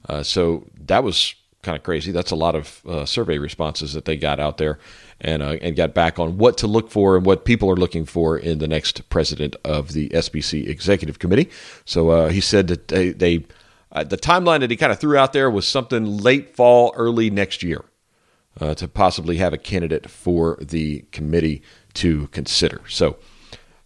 Uh, 0.09 0.23
so 0.23 0.67
that 0.85 1.03
was 1.03 1.35
kind 1.63 1.77
of 1.77 1.83
crazy. 1.83 2.11
That's 2.11 2.31
a 2.31 2.35
lot 2.35 2.55
of 2.55 2.81
uh, 2.85 3.05
survey 3.05 3.37
responses 3.37 3.93
that 3.93 4.05
they 4.05 4.17
got 4.17 4.39
out 4.39 4.57
there 4.57 4.77
and 5.21 5.41
uh, 5.41 5.57
and 5.61 5.75
got 5.75 5.93
back 5.93 6.19
on 6.19 6.37
what 6.37 6.57
to 6.57 6.67
look 6.67 6.89
for 6.89 7.15
and 7.15 7.25
what 7.25 7.45
people 7.45 7.69
are 7.69 7.75
looking 7.75 8.05
for 8.05 8.37
in 8.37 8.59
the 8.59 8.67
next 8.67 9.07
president 9.09 9.55
of 9.63 9.93
the 9.93 10.09
SBC 10.09 10.67
Executive 10.67 11.19
Committee. 11.19 11.49
So 11.85 12.09
uh, 12.09 12.29
he 12.29 12.41
said 12.41 12.67
that 12.67 12.87
they, 12.89 13.11
they 13.11 13.45
uh, 13.91 14.03
the 14.03 14.17
timeline 14.17 14.59
that 14.59 14.71
he 14.71 14.77
kind 14.77 14.91
of 14.91 14.99
threw 14.99 15.17
out 15.17 15.33
there 15.33 15.49
was 15.49 15.67
something 15.67 16.17
late 16.17 16.55
fall, 16.55 16.93
early 16.97 17.29
next 17.29 17.63
year 17.63 17.85
uh, 18.59 18.75
to 18.75 18.87
possibly 18.87 19.37
have 19.37 19.53
a 19.53 19.57
candidate 19.57 20.09
for 20.09 20.57
the 20.61 21.05
committee 21.11 21.61
to 21.95 22.27
consider. 22.27 22.81
So. 22.87 23.17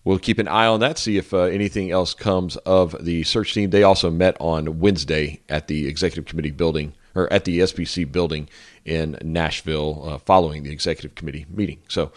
We'll 0.05 0.17
keep 0.17 0.39
an 0.39 0.47
eye 0.47 0.65
on 0.65 0.79
that, 0.79 0.97
see 0.97 1.17
if 1.17 1.33
uh, 1.33 1.39
anything 1.39 1.91
else 1.91 2.13
comes 2.13 2.55
of 2.57 2.95
the 3.03 3.23
search 3.23 3.53
team. 3.53 3.69
They 3.69 3.83
also 3.83 4.09
met 4.09 4.37
on 4.39 4.79
Wednesday 4.79 5.41
at 5.49 5.67
the 5.67 5.87
executive 5.87 6.25
committee 6.25 6.51
building 6.51 6.93
or 7.15 7.31
at 7.31 7.45
the 7.45 7.59
SBC 7.59 8.11
building 8.11 8.49
in 8.85 9.17
Nashville 9.23 10.03
uh, 10.05 10.17
following 10.17 10.63
the 10.63 10.71
executive 10.71 11.15
committee 11.15 11.45
meeting. 11.49 11.79
So 11.87 12.11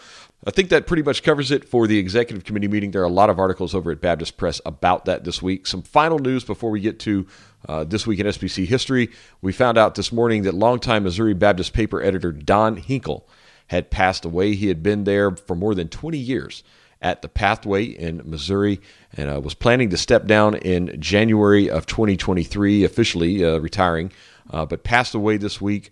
I 0.45 0.51
think 0.51 0.69
that 0.69 0.87
pretty 0.87 1.03
much 1.03 1.23
covers 1.23 1.51
it 1.51 1.67
for 1.67 1.87
the 1.87 1.97
executive 1.97 2.43
committee 2.43 2.67
meeting. 2.67 2.91
There 2.91 3.01
are 3.01 3.05
a 3.05 3.09
lot 3.09 3.29
of 3.29 3.39
articles 3.39 3.73
over 3.73 3.91
at 3.91 4.01
Baptist 4.01 4.35
Press 4.35 4.59
about 4.65 5.05
that 5.05 5.23
this 5.23 5.41
week. 5.41 5.65
Some 5.67 5.81
final 5.81 6.19
news 6.19 6.43
before 6.43 6.69
we 6.69 6.81
get 6.81 6.99
to 7.01 7.25
uh, 7.67 7.83
this 7.85 8.05
week 8.05 8.19
in 8.19 8.27
SBC 8.27 8.65
history. 8.65 9.09
We 9.41 9.53
found 9.53 9.77
out 9.77 9.95
this 9.95 10.11
morning 10.11 10.43
that 10.43 10.53
longtime 10.53 11.03
Missouri 11.03 11.33
Baptist 11.33 11.73
paper 11.73 12.01
editor 12.01 12.33
Don 12.33 12.75
Hinkle 12.75 13.27
had 13.67 13.89
passed 13.89 14.25
away. 14.25 14.53
He 14.55 14.67
had 14.67 14.83
been 14.83 15.05
there 15.05 15.31
for 15.31 15.55
more 15.55 15.73
than 15.73 15.87
20 15.87 16.17
years 16.17 16.63
at 17.01 17.21
the 17.21 17.29
Pathway 17.29 17.83
in 17.83 18.21
Missouri 18.25 18.81
and 19.15 19.29
uh, 19.29 19.39
was 19.39 19.53
planning 19.53 19.89
to 19.91 19.97
step 19.97 20.25
down 20.25 20.55
in 20.55 20.99
January 20.99 21.69
of 21.69 21.85
2023, 21.85 22.83
officially 22.83 23.45
uh, 23.45 23.57
retiring 23.59 24.11
uh, 24.49 24.65
but 24.65 24.83
passed 24.83 25.15
away 25.15 25.37
this 25.37 25.61
week. 25.61 25.89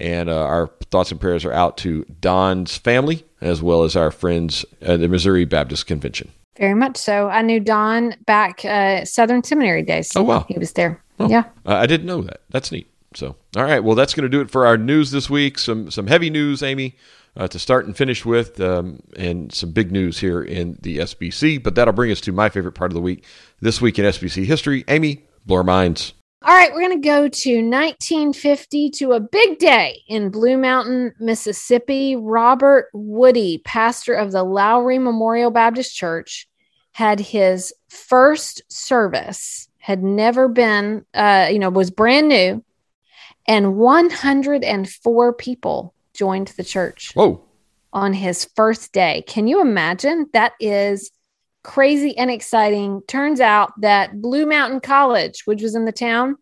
And 0.00 0.30
uh, 0.30 0.44
our 0.44 0.68
thoughts 0.90 1.10
and 1.10 1.20
prayers 1.20 1.44
are 1.44 1.52
out 1.52 1.76
to 1.78 2.04
Don's 2.20 2.76
family 2.78 3.24
as 3.42 3.62
well 3.62 3.82
as 3.82 3.94
our 3.94 4.10
friends 4.10 4.64
at 4.80 5.00
the 5.00 5.08
Missouri 5.08 5.44
Baptist 5.44 5.86
Convention. 5.86 6.30
Very 6.56 6.74
much 6.74 6.96
so. 6.96 7.28
I 7.28 7.42
knew 7.42 7.60
Don 7.60 8.14
back 8.26 8.64
uh, 8.64 9.04
Southern 9.04 9.42
Seminary 9.42 9.82
days. 9.82 10.10
Oh, 10.14 10.22
wow. 10.22 10.44
He 10.48 10.58
was 10.58 10.72
there. 10.72 11.02
Oh, 11.18 11.28
yeah. 11.28 11.44
I 11.66 11.86
didn't 11.86 12.06
know 12.06 12.22
that. 12.22 12.42
That's 12.50 12.70
neat. 12.72 12.88
So, 13.14 13.36
all 13.56 13.64
right. 13.64 13.82
Well, 13.82 13.94
that's 13.94 14.14
going 14.14 14.22
to 14.22 14.28
do 14.28 14.40
it 14.40 14.50
for 14.50 14.66
our 14.66 14.76
news 14.76 15.10
this 15.10 15.28
week. 15.28 15.58
Some 15.58 15.90
some 15.90 16.06
heavy 16.06 16.30
news, 16.30 16.62
Amy, 16.62 16.96
uh, 17.36 17.48
to 17.48 17.58
start 17.58 17.86
and 17.86 17.96
finish 17.96 18.24
with, 18.24 18.60
um, 18.60 19.00
and 19.16 19.52
some 19.52 19.72
big 19.72 19.92
news 19.92 20.18
here 20.18 20.42
in 20.42 20.78
the 20.80 20.98
SBC. 20.98 21.62
But 21.62 21.74
that'll 21.74 21.92
bring 21.92 22.10
us 22.10 22.20
to 22.22 22.32
my 22.32 22.48
favorite 22.48 22.72
part 22.72 22.90
of 22.90 22.94
the 22.94 23.00
week 23.00 23.24
this 23.60 23.80
week 23.80 23.98
in 23.98 24.04
SBC 24.04 24.44
history. 24.44 24.84
Amy, 24.88 25.24
blow 25.46 25.58
our 25.58 25.64
minds. 25.64 26.14
All 26.44 26.52
right, 26.52 26.72
we're 26.72 26.80
going 26.80 27.00
to 27.00 27.08
go 27.08 27.28
to 27.28 27.54
1950 27.62 28.90
to 28.90 29.12
a 29.12 29.20
big 29.20 29.60
day 29.60 30.02
in 30.08 30.28
Blue 30.30 30.56
Mountain, 30.56 31.14
Mississippi. 31.20 32.16
Robert 32.16 32.88
Woody, 32.92 33.58
pastor 33.58 34.14
of 34.14 34.32
the 34.32 34.44
Lowrey 34.44 35.00
Memorial 35.00 35.52
Baptist 35.52 35.94
Church, 35.94 36.48
had 36.90 37.20
his 37.20 37.72
first 37.88 38.60
service, 38.66 39.68
had 39.78 40.02
never 40.02 40.48
been, 40.48 41.04
uh, 41.14 41.48
you 41.48 41.60
know, 41.60 41.70
was 41.70 41.92
brand 41.92 42.28
new, 42.28 42.64
and 43.46 43.76
104 43.76 45.32
people 45.34 45.94
joined 46.12 46.48
the 46.48 46.64
church. 46.64 47.12
Whoa. 47.14 47.40
On 47.92 48.12
his 48.12 48.48
first 48.56 48.92
day. 48.92 49.22
Can 49.28 49.46
you 49.46 49.60
imagine? 49.60 50.26
That 50.32 50.54
is 50.58 51.12
crazy 51.62 52.16
and 52.16 52.30
exciting. 52.30 53.02
Turns 53.06 53.40
out 53.40 53.72
that 53.80 54.20
Blue 54.20 54.46
Mountain 54.46 54.80
College, 54.80 55.42
which 55.44 55.62
was 55.62 55.74
in 55.74 55.84
the 55.84 55.92
town, 55.92 56.36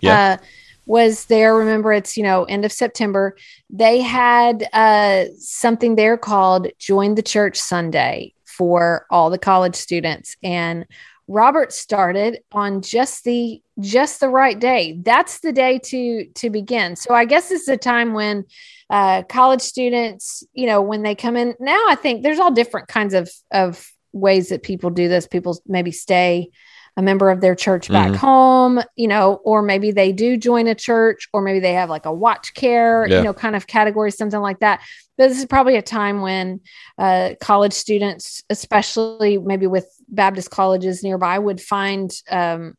yeah. 0.00 0.38
Uh, 0.40 0.44
was 0.84 1.26
there. 1.26 1.54
Remember, 1.54 1.92
it's 1.92 2.16
you 2.16 2.22
know 2.22 2.44
end 2.44 2.64
of 2.64 2.72
September. 2.72 3.36
They 3.70 4.00
had 4.00 4.68
uh, 4.72 5.26
something 5.38 5.96
there 5.96 6.16
called 6.16 6.68
Join 6.78 7.14
the 7.14 7.22
Church 7.22 7.58
Sunday 7.58 8.34
for 8.44 9.06
all 9.10 9.30
the 9.30 9.38
college 9.38 9.76
students, 9.76 10.36
and 10.42 10.86
Robert 11.28 11.72
started 11.72 12.40
on 12.52 12.82
just 12.82 13.24
the 13.24 13.62
just 13.80 14.20
the 14.20 14.28
right 14.28 14.58
day. 14.58 14.98
That's 15.02 15.40
the 15.40 15.52
day 15.52 15.78
to 15.78 16.26
to 16.26 16.50
begin. 16.50 16.96
So 16.96 17.14
I 17.14 17.24
guess 17.24 17.50
it's 17.50 17.68
a 17.68 17.76
time 17.76 18.12
when 18.12 18.44
uh, 18.90 19.22
college 19.22 19.62
students, 19.62 20.44
you 20.52 20.66
know, 20.66 20.82
when 20.82 21.02
they 21.02 21.14
come 21.14 21.36
in 21.36 21.54
now, 21.60 21.80
I 21.88 21.94
think 21.94 22.22
there's 22.22 22.38
all 22.38 22.50
different 22.50 22.88
kinds 22.88 23.14
of 23.14 23.30
of 23.52 23.91
ways 24.12 24.48
that 24.50 24.62
people 24.62 24.90
do 24.90 25.08
this. 25.08 25.26
People 25.26 25.60
maybe 25.66 25.92
stay 25.92 26.50
a 26.96 27.02
member 27.02 27.30
of 27.30 27.40
their 27.40 27.54
church 27.54 27.88
back 27.88 28.08
mm-hmm. 28.08 28.16
home, 28.16 28.80
you 28.96 29.08
know, 29.08 29.40
or 29.44 29.62
maybe 29.62 29.92
they 29.92 30.12
do 30.12 30.36
join 30.36 30.66
a 30.66 30.74
church, 30.74 31.26
or 31.32 31.40
maybe 31.40 31.58
they 31.58 31.72
have 31.72 31.88
like 31.88 32.04
a 32.04 32.12
watch 32.12 32.52
care, 32.52 33.06
yeah. 33.08 33.18
you 33.18 33.24
know, 33.24 33.32
kind 33.32 33.56
of 33.56 33.66
category, 33.66 34.10
something 34.10 34.40
like 34.40 34.60
that. 34.60 34.82
But 35.16 35.28
this 35.28 35.38
is 35.38 35.46
probably 35.46 35.76
a 35.76 35.82
time 35.82 36.20
when 36.20 36.60
uh, 36.98 37.30
college 37.40 37.72
students, 37.72 38.42
especially 38.50 39.38
maybe 39.38 39.66
with 39.66 39.86
Baptist 40.08 40.50
colleges 40.50 41.02
nearby, 41.02 41.38
would 41.38 41.62
find 41.62 42.12
um, 42.30 42.74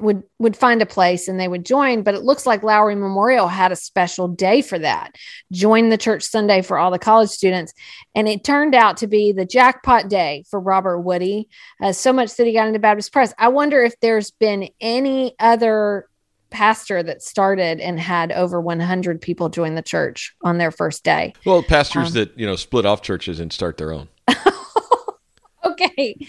would 0.00 0.22
would 0.38 0.56
find 0.56 0.82
a 0.82 0.86
place 0.86 1.28
and 1.28 1.38
they 1.38 1.48
would 1.48 1.64
join 1.64 2.02
but 2.02 2.14
it 2.14 2.22
looks 2.22 2.46
like 2.46 2.62
lowrey 2.62 2.96
memorial 2.96 3.48
had 3.48 3.72
a 3.72 3.76
special 3.76 4.28
day 4.28 4.62
for 4.62 4.78
that. 4.78 5.14
Join 5.52 5.88
the 5.88 5.98
church 5.98 6.22
sunday 6.22 6.62
for 6.62 6.78
all 6.78 6.90
the 6.90 6.98
college 6.98 7.30
students. 7.30 7.72
And 8.14 8.28
it 8.28 8.44
turned 8.44 8.74
out 8.74 8.96
to 8.98 9.06
be 9.06 9.32
the 9.32 9.44
jackpot 9.44 10.08
day 10.08 10.44
for 10.50 10.60
robert 10.60 11.00
woody. 11.00 11.48
Uh, 11.82 11.92
so 11.92 12.12
much 12.12 12.36
that 12.36 12.46
he 12.46 12.52
got 12.52 12.66
into 12.66 12.78
baptist 12.78 13.12
press. 13.12 13.34
I 13.38 13.48
wonder 13.48 13.82
if 13.82 13.98
there's 14.00 14.30
been 14.30 14.68
any 14.80 15.34
other 15.38 16.08
pastor 16.50 17.02
that 17.02 17.22
started 17.22 17.80
and 17.80 18.00
had 18.00 18.32
over 18.32 18.60
100 18.60 19.20
people 19.20 19.48
join 19.48 19.74
the 19.74 19.82
church 19.82 20.34
on 20.42 20.58
their 20.58 20.70
first 20.70 21.04
day. 21.04 21.34
Well 21.44 21.62
pastors 21.62 22.08
um, 22.08 22.12
that 22.14 22.38
you 22.38 22.46
know 22.46 22.56
split 22.56 22.86
off 22.86 23.02
churches 23.02 23.40
and 23.40 23.52
start 23.52 23.76
their 23.76 23.92
own 23.92 24.08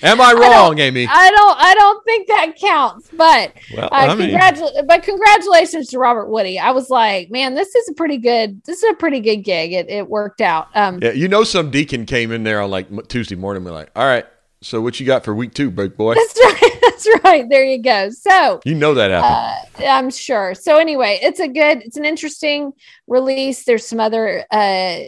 Am 0.01 0.21
I 0.21 0.33
wrong, 0.33 0.79
I 0.79 0.83
Amy? 0.83 1.07
I 1.09 1.29
don't. 1.31 1.57
I 1.59 1.73
don't 1.75 2.03
think 2.03 2.27
that 2.27 2.55
counts. 2.59 3.09
But 3.15 3.53
well, 3.75 3.89
uh, 3.91 4.15
congratulations. 4.15 4.85
But 4.87 5.03
congratulations 5.03 5.87
to 5.89 5.99
Robert 5.99 6.27
Woody. 6.27 6.59
I 6.59 6.71
was 6.71 6.89
like, 6.89 7.29
man, 7.29 7.55
this 7.55 7.75
is 7.75 7.89
a 7.89 7.93
pretty 7.93 8.17
good. 8.17 8.63
This 8.63 8.83
is 8.83 8.89
a 8.89 8.95
pretty 8.95 9.19
good 9.19 9.37
gig. 9.37 9.73
It, 9.73 9.89
it 9.89 10.09
worked 10.09 10.41
out. 10.41 10.67
Um, 10.75 10.99
yeah, 11.01 11.11
you 11.11 11.27
know, 11.27 11.43
some 11.43 11.71
deacon 11.71 12.05
came 12.05 12.31
in 12.31 12.43
there 12.43 12.61
on 12.61 12.71
like 12.71 13.07
Tuesday 13.07 13.35
morning. 13.35 13.63
We're 13.63 13.71
like, 13.71 13.91
all 13.95 14.05
right. 14.05 14.25
So 14.61 14.81
what 14.81 14.99
you 14.99 15.05
got 15.05 15.23
for 15.23 15.33
week 15.33 15.53
two, 15.53 15.71
big 15.71 15.95
boy? 15.95 16.15
That's 16.15 16.39
right. 16.43 16.73
That's 16.81 17.07
right. 17.23 17.49
There 17.49 17.63
you 17.63 17.81
go. 17.81 18.09
So 18.09 18.59
you 18.65 18.75
know 18.75 18.93
that 18.93 19.11
happened. 19.11 19.85
Uh, 19.85 19.89
I'm 19.89 20.09
sure. 20.09 20.53
So 20.53 20.77
anyway, 20.77 21.19
it's 21.21 21.39
a 21.39 21.47
good. 21.47 21.81
It's 21.83 21.97
an 21.97 22.05
interesting 22.05 22.73
release. 23.07 23.63
There's 23.63 23.85
some 23.87 23.99
other 23.99 24.45
uh, 24.51 24.99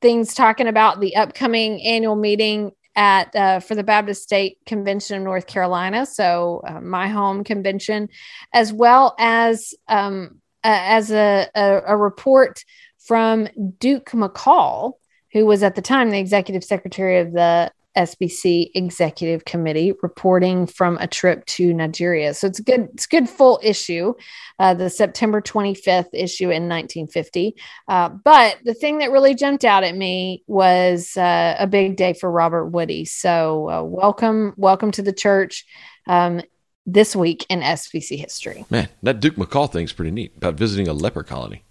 things 0.00 0.34
talking 0.34 0.66
about 0.66 1.00
the 1.00 1.16
upcoming 1.16 1.82
annual 1.82 2.16
meeting 2.16 2.72
at 2.96 3.36
uh, 3.36 3.60
for 3.60 3.74
the 3.74 3.84
Baptist 3.84 4.22
State 4.22 4.58
Convention 4.66 5.18
of 5.18 5.22
North 5.22 5.46
Carolina, 5.46 6.06
so 6.06 6.62
uh, 6.66 6.80
my 6.80 7.08
home 7.08 7.44
convention, 7.44 8.08
as 8.52 8.72
well 8.72 9.14
as 9.18 9.74
um, 9.86 10.40
uh, 10.64 10.80
as 10.82 11.12
a, 11.12 11.48
a, 11.54 11.82
a 11.88 11.96
report 11.96 12.64
from 12.98 13.48
Duke 13.78 14.10
McCall, 14.10 14.94
who 15.32 15.46
was 15.46 15.62
at 15.62 15.74
the 15.74 15.82
time 15.82 16.10
the 16.10 16.18
executive 16.18 16.64
secretary 16.64 17.20
of 17.20 17.32
the 17.32 17.70
SBC 17.96 18.70
Executive 18.74 19.44
Committee 19.44 19.92
reporting 20.02 20.66
from 20.66 20.98
a 20.98 21.06
trip 21.06 21.44
to 21.46 21.72
Nigeria. 21.72 22.34
So 22.34 22.46
it's 22.46 22.60
good. 22.60 22.88
It's 22.94 23.06
good 23.06 23.28
full 23.28 23.58
issue, 23.62 24.14
uh, 24.58 24.74
the 24.74 24.90
September 24.90 25.40
25th 25.40 26.10
issue 26.12 26.50
in 26.50 26.68
1950. 26.68 27.56
Uh, 27.88 28.10
but 28.10 28.58
the 28.64 28.74
thing 28.74 28.98
that 28.98 29.10
really 29.10 29.34
jumped 29.34 29.64
out 29.64 29.84
at 29.84 29.96
me 29.96 30.44
was 30.46 31.16
uh, 31.16 31.56
a 31.58 31.66
big 31.66 31.96
day 31.96 32.12
for 32.12 32.30
Robert 32.30 32.66
Woody. 32.66 33.04
So 33.04 33.70
uh, 33.70 33.82
welcome, 33.82 34.54
welcome 34.56 34.90
to 34.92 35.02
the 35.02 35.12
church. 35.12 35.64
Um, 36.06 36.42
this 36.88 37.16
week 37.16 37.44
in 37.48 37.62
SBC 37.62 38.16
history. 38.16 38.64
Man, 38.70 38.88
that 39.02 39.18
Duke 39.18 39.34
McCall 39.34 39.70
thing's 39.70 39.92
pretty 39.92 40.12
neat 40.12 40.36
about 40.36 40.54
visiting 40.54 40.86
a 40.86 40.92
leper 40.92 41.24
colony. 41.24 41.64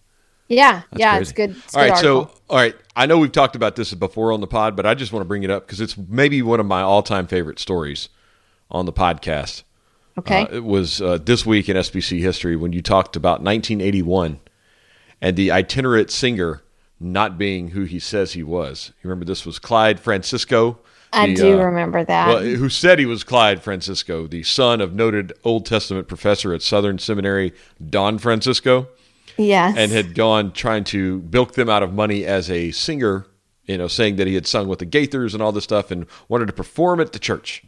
Yeah, 0.47 0.83
That's 0.91 0.99
yeah, 0.99 1.11
crazy. 1.17 1.21
it's 1.21 1.31
good. 1.31 1.49
It's 1.51 1.75
all 1.75 1.81
good 1.81 1.89
right, 1.89 1.95
article. 1.97 2.27
so 2.27 2.41
all 2.49 2.57
right, 2.57 2.75
I 2.95 3.05
know 3.05 3.17
we've 3.17 3.31
talked 3.31 3.55
about 3.55 3.75
this 3.75 3.93
before 3.93 4.31
on 4.31 4.41
the 4.41 4.47
pod, 4.47 4.75
but 4.75 4.85
I 4.85 4.93
just 4.93 5.11
want 5.11 5.21
to 5.21 5.27
bring 5.27 5.43
it 5.43 5.49
up 5.49 5.65
because 5.65 5.81
it's 5.81 5.97
maybe 5.97 6.41
one 6.41 6.59
of 6.59 6.65
my 6.65 6.81
all-time 6.81 7.27
favorite 7.27 7.59
stories 7.59 8.09
on 8.69 8.85
the 8.85 8.93
podcast. 8.93 9.63
Okay, 10.17 10.41
uh, 10.41 10.47
it 10.51 10.63
was 10.63 11.01
uh, 11.01 11.17
this 11.17 11.45
week 11.45 11.67
in 11.67 11.75
SBC 11.75 12.19
history 12.19 12.55
when 12.55 12.73
you 12.73 12.81
talked 12.81 13.15
about 13.15 13.41
1981 13.41 14.39
and 15.21 15.35
the 15.35 15.51
itinerant 15.51 16.11
singer 16.11 16.61
not 16.99 17.37
being 17.37 17.69
who 17.69 17.83
he 17.83 17.99
says 17.99 18.33
he 18.33 18.43
was. 18.43 18.91
You 19.01 19.09
remember 19.09 19.25
this 19.25 19.45
was 19.45 19.59
Clyde 19.59 19.99
Francisco. 19.99 20.79
I 21.11 21.27
the, 21.27 21.35
do 21.35 21.59
uh, 21.59 21.63
remember 21.63 22.03
that. 22.03 22.27
Well, 22.27 22.39
who 22.43 22.69
said 22.69 22.99
he 22.99 23.05
was 23.05 23.23
Clyde 23.23 23.63
Francisco, 23.63 24.27
the 24.27 24.43
son 24.43 24.81
of 24.81 24.93
noted 24.93 25.33
Old 25.43 25.65
Testament 25.65 26.07
professor 26.07 26.53
at 26.53 26.61
Southern 26.61 26.99
Seminary 26.99 27.53
Don 27.89 28.17
Francisco. 28.17 28.87
Yes. 29.37 29.75
And 29.77 29.91
had 29.91 30.15
gone 30.15 30.51
trying 30.51 30.83
to 30.85 31.19
bilk 31.19 31.53
them 31.53 31.69
out 31.69 31.83
of 31.83 31.93
money 31.93 32.25
as 32.25 32.49
a 32.49 32.71
singer, 32.71 33.27
you 33.65 33.77
know, 33.77 33.87
saying 33.87 34.15
that 34.17 34.27
he 34.27 34.35
had 34.35 34.47
sung 34.47 34.67
with 34.67 34.79
the 34.79 34.85
Gaithers 34.85 35.33
and 35.33 35.41
all 35.41 35.51
this 35.51 35.63
stuff 35.63 35.91
and 35.91 36.05
wanted 36.29 36.47
to 36.47 36.53
perform 36.53 36.99
at 36.99 37.11
the 37.13 37.19
church. 37.19 37.63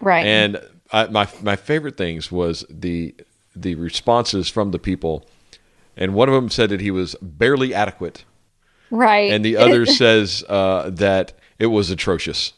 Right. 0.00 0.26
And 0.26 0.60
I, 0.92 1.06
my 1.06 1.28
my 1.42 1.56
favorite 1.56 1.96
things 1.96 2.32
was 2.32 2.64
the 2.68 3.14
the 3.54 3.74
responses 3.74 4.48
from 4.48 4.70
the 4.70 4.78
people, 4.78 5.26
and 5.96 6.14
one 6.14 6.28
of 6.28 6.34
them 6.34 6.48
said 6.48 6.70
that 6.70 6.80
he 6.80 6.90
was 6.90 7.14
barely 7.20 7.74
adequate. 7.74 8.24
Right. 8.90 9.30
And 9.30 9.44
the 9.44 9.56
other 9.56 9.86
says 9.86 10.44
uh, 10.48 10.90
that 10.90 11.32
it 11.58 11.66
was 11.66 11.90
atrocious. 11.90 12.54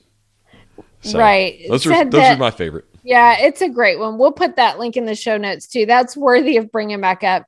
So 1.03 1.19
right. 1.19 1.61
Those 1.69 1.87
are 1.87 2.05
those 2.05 2.13
that, 2.13 2.37
are 2.37 2.39
my 2.39 2.51
favorite. 2.51 2.87
Yeah, 3.03 3.37
it's 3.41 3.61
a 3.61 3.69
great 3.69 3.99
one. 3.99 4.19
We'll 4.19 4.33
put 4.33 4.57
that 4.57 4.79
link 4.79 4.97
in 4.97 5.07
the 5.07 5.17
show 5.17 5.37
notes 5.37 5.67
too. 5.67 5.87
That's 5.87 6.17
worthy 6.17 6.57
of 6.57 6.71
bringing 6.71 7.01
back 7.01 7.25
up 7.25 7.47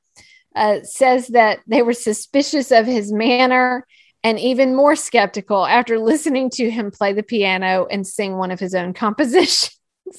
uh, 0.55 0.79
says 0.83 1.27
that 1.27 1.59
they 1.67 1.81
were 1.81 1.93
suspicious 1.93 2.71
of 2.71 2.85
his 2.85 3.11
manner 3.11 3.85
and 4.23 4.39
even 4.39 4.75
more 4.75 4.95
skeptical 4.95 5.65
after 5.65 5.99
listening 5.99 6.49
to 6.49 6.69
him 6.71 6.89
play 6.91 7.13
the 7.13 7.23
piano 7.23 7.87
and 7.91 8.07
sing 8.07 8.37
one 8.37 8.51
of 8.51 8.59
his 8.59 8.73
own 8.73 8.93
compositions. 8.93 9.77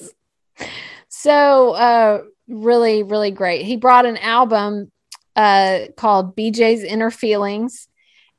so, 1.09 1.71
uh, 1.71 2.21
really, 2.47 3.03
really 3.03 3.31
great. 3.31 3.65
He 3.65 3.75
brought 3.75 4.05
an 4.05 4.17
album 4.17 4.91
uh, 5.35 5.87
called 5.97 6.35
BJ's 6.35 6.83
Inner 6.83 7.11
Feelings 7.11 7.87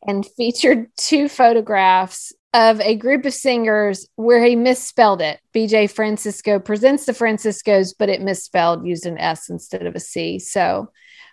and 0.06 0.26
featured 0.36 0.86
two 0.96 1.28
photographs 1.28 2.32
of 2.54 2.80
a 2.80 2.96
group 2.96 3.26
of 3.26 3.34
singers 3.34 4.08
where 4.16 4.42
he 4.42 4.56
misspelled 4.56 5.20
it. 5.20 5.38
BJ 5.54 5.90
Francisco 5.90 6.58
presents 6.58 7.04
the 7.04 7.12
Franciscos, 7.12 7.94
but 7.98 8.08
it 8.08 8.22
misspelled, 8.22 8.86
used 8.86 9.04
an 9.06 9.18
S 9.18 9.50
instead 9.50 9.84
of 9.84 9.94
a 9.94 10.00
C. 10.00 10.38
So, 10.38 10.90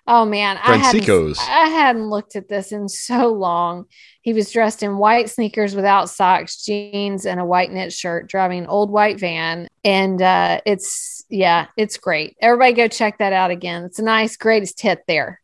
Oh 0.08 0.24
man, 0.24 0.58
I 0.62 0.78
hadn't, 0.78 1.40
I 1.40 1.68
hadn't 1.68 2.10
looked 2.10 2.36
at 2.36 2.48
this 2.48 2.72
in 2.72 2.88
so 2.88 3.32
long. 3.32 3.86
He 4.22 4.34
was 4.34 4.52
dressed 4.52 4.84
in 4.84 5.00
white 5.00 5.32
sneakers 5.32 5.76
without 5.76 6.12
socks, 6.12 6.64
jeans, 6.64 7.26
and 7.26 7.40
a 7.40 7.46
white 7.46 7.72
knit 7.72 7.92
shirt, 7.92 8.28
driving 8.28 8.60
an 8.60 8.68
old 8.68 8.92
white 8.92 9.20
van. 9.20 9.68
And 9.84 10.22
uh, 10.22 10.62
it's 10.64 11.26
yeah, 11.30 11.68
it's 11.76 11.98
great. 11.98 12.38
Everybody 12.40 12.74
go 12.74 12.88
check 12.88 13.18
that 13.18 13.34
out 13.34 13.50
again. 13.50 13.84
It's 13.84 13.98
a 13.98 14.04
nice 14.04 14.38
greatest 14.38 14.80
hit 14.80 15.04
there. 15.08 15.42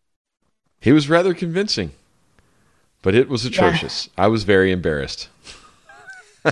He 0.79 0.91
was 0.91 1.09
rather 1.09 1.33
convincing, 1.33 1.91
but 3.01 3.15
it 3.15 3.29
was 3.29 3.45
atrocious. 3.45 4.09
Yeah. 4.15 4.25
I 4.25 4.27
was 4.27 4.43
very 4.43 4.71
embarrassed. 4.71 5.27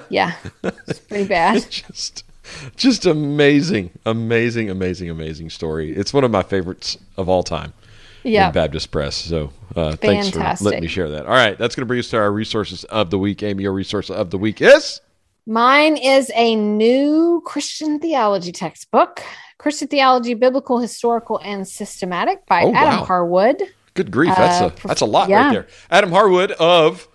yeah, 0.09 0.33
it's 0.63 0.99
pretty 0.99 1.27
bad. 1.27 1.63
just 1.69 2.23
just 2.75 3.05
amazing, 3.05 3.91
amazing, 4.03 4.71
amazing, 4.71 5.11
amazing 5.11 5.51
story. 5.51 5.95
It's 5.95 6.11
one 6.11 6.23
of 6.23 6.31
my 6.31 6.41
favorites 6.41 6.97
of 7.15 7.29
all 7.29 7.43
time 7.43 7.73
yeah. 8.23 8.51
Baptist 8.51 8.91
Press. 8.91 9.15
So 9.15 9.51
uh, 9.75 9.95
thanks 9.95 10.29
for 10.29 10.39
letting 10.63 10.81
me 10.81 10.87
share 10.87 11.09
that. 11.09 11.25
All 11.25 11.33
right, 11.33 11.57
that's 11.57 11.75
going 11.75 11.83
to 11.83 11.87
bring 11.87 11.99
us 11.99 12.09
to 12.09 12.17
our 12.17 12.31
resources 12.31 12.83
of 12.85 13.09
the 13.09 13.19
week. 13.19 13.43
Amy, 13.43 13.63
your 13.63 13.73
resource 13.73 14.09
of 14.09 14.29
the 14.29 14.37
week 14.37 14.61
is? 14.61 15.01
Mine 15.45 15.97
is 15.97 16.31
a 16.35 16.55
new 16.55 17.41
Christian 17.45 17.99
theology 17.99 18.51
textbook, 18.51 19.23
Christian 19.57 19.87
Theology, 19.87 20.35
Biblical, 20.35 20.79
Historical, 20.79 21.39
and 21.43 21.67
Systematic 21.67 22.45
by 22.45 22.63
oh, 22.63 22.73
Adam 22.73 22.99
wow. 22.99 23.05
Harwood. 23.05 23.61
Good 23.95 24.11
grief, 24.11 24.33
that's 24.35 24.61
uh, 24.61 24.69
a 24.83 24.87
that's 24.87 25.01
a 25.01 25.05
lot 25.05 25.27
yeah. 25.27 25.45
right 25.45 25.51
there. 25.51 25.67
Adam 25.89 26.11
Harwood 26.11 26.51
of 26.51 27.07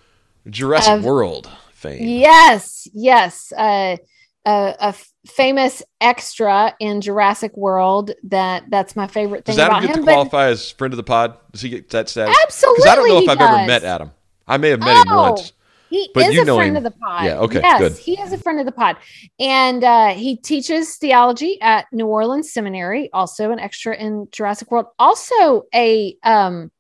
Jurassic 0.49 1.03
World 1.03 1.49
fame. 1.73 2.03
Yes, 2.03 2.89
yes. 2.93 3.53
Uh, 3.53 3.97
a, 4.45 4.75
a 4.81 4.95
famous 5.27 5.83
extra 6.01 6.75
in 6.81 7.01
Jurassic 7.01 7.57
World 7.57 8.13
that 8.25 8.65
that's 8.69 8.95
my 8.95 9.07
favorite 9.07 9.45
thing 9.45 9.57
Does 9.57 9.59
Adam 9.59 9.81
get 9.81 9.97
him. 9.97 10.05
to 10.05 10.13
qualify 10.13 10.47
as 10.49 10.71
friend 10.71 10.93
of 10.93 10.97
the 10.97 11.03
pod? 11.03 11.37
Does 11.53 11.63
he 11.63 11.69
get 11.71 11.91
that 11.91 12.09
status? 12.09 12.37
Absolutely. 12.45 12.83
Because 12.83 12.93
I 12.93 12.97
don't 12.97 13.09
know 13.09 13.19
if 13.19 13.29
I've 13.29 13.39
does. 13.39 13.59
ever 13.59 13.67
met 13.67 13.85
Adam. 13.85 14.11
I 14.47 14.57
may 14.59 14.71
have 14.71 14.81
met 14.81 15.07
oh, 15.07 15.11
him 15.11 15.17
once. 15.17 15.53
He 15.91 16.11
but 16.13 16.27
is 16.27 16.49
a 16.49 16.55
friend 16.55 16.77
him. 16.77 16.77
of 16.77 16.83
the 16.83 16.91
pod. 16.91 17.25
Yeah, 17.25 17.39
okay, 17.39 17.61
yes, 17.61 17.79
good. 17.79 17.93
He 17.93 18.21
is 18.21 18.33
a 18.33 18.39
friend 18.39 18.59
of 18.59 18.67
the 18.67 18.73
pod. 18.73 18.97
And 19.39 19.85
uh, 19.85 20.09
he 20.09 20.37
teaches 20.37 20.97
theology 20.97 21.61
at 21.61 21.87
New 21.93 22.07
Orleans 22.07 22.53
Seminary, 22.53 23.11
also 23.13 23.53
an 23.53 23.61
extra 23.61 23.97
in 23.97 24.27
Jurassic 24.33 24.71
World, 24.71 24.87
also 24.99 25.65
a 25.73 26.17
um 26.25 26.71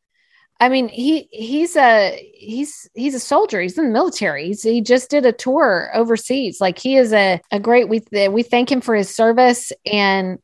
I 0.64 0.70
mean, 0.70 0.88
he 0.88 1.28
he's 1.30 1.76
a 1.76 2.16
he's 2.32 2.88
he's 2.94 3.14
a 3.14 3.20
soldier. 3.20 3.60
He's 3.60 3.76
in 3.76 3.84
the 3.84 3.90
military. 3.90 4.46
He's, 4.46 4.62
he 4.62 4.80
just 4.80 5.10
did 5.10 5.26
a 5.26 5.32
tour 5.32 5.90
overseas. 5.92 6.58
Like 6.58 6.78
he 6.78 6.96
is 6.96 7.12
a 7.12 7.38
a 7.50 7.60
great. 7.60 7.90
We 7.90 8.00
we 8.30 8.42
thank 8.42 8.72
him 8.72 8.80
for 8.80 8.94
his 8.94 9.14
service 9.14 9.72
and 9.84 10.38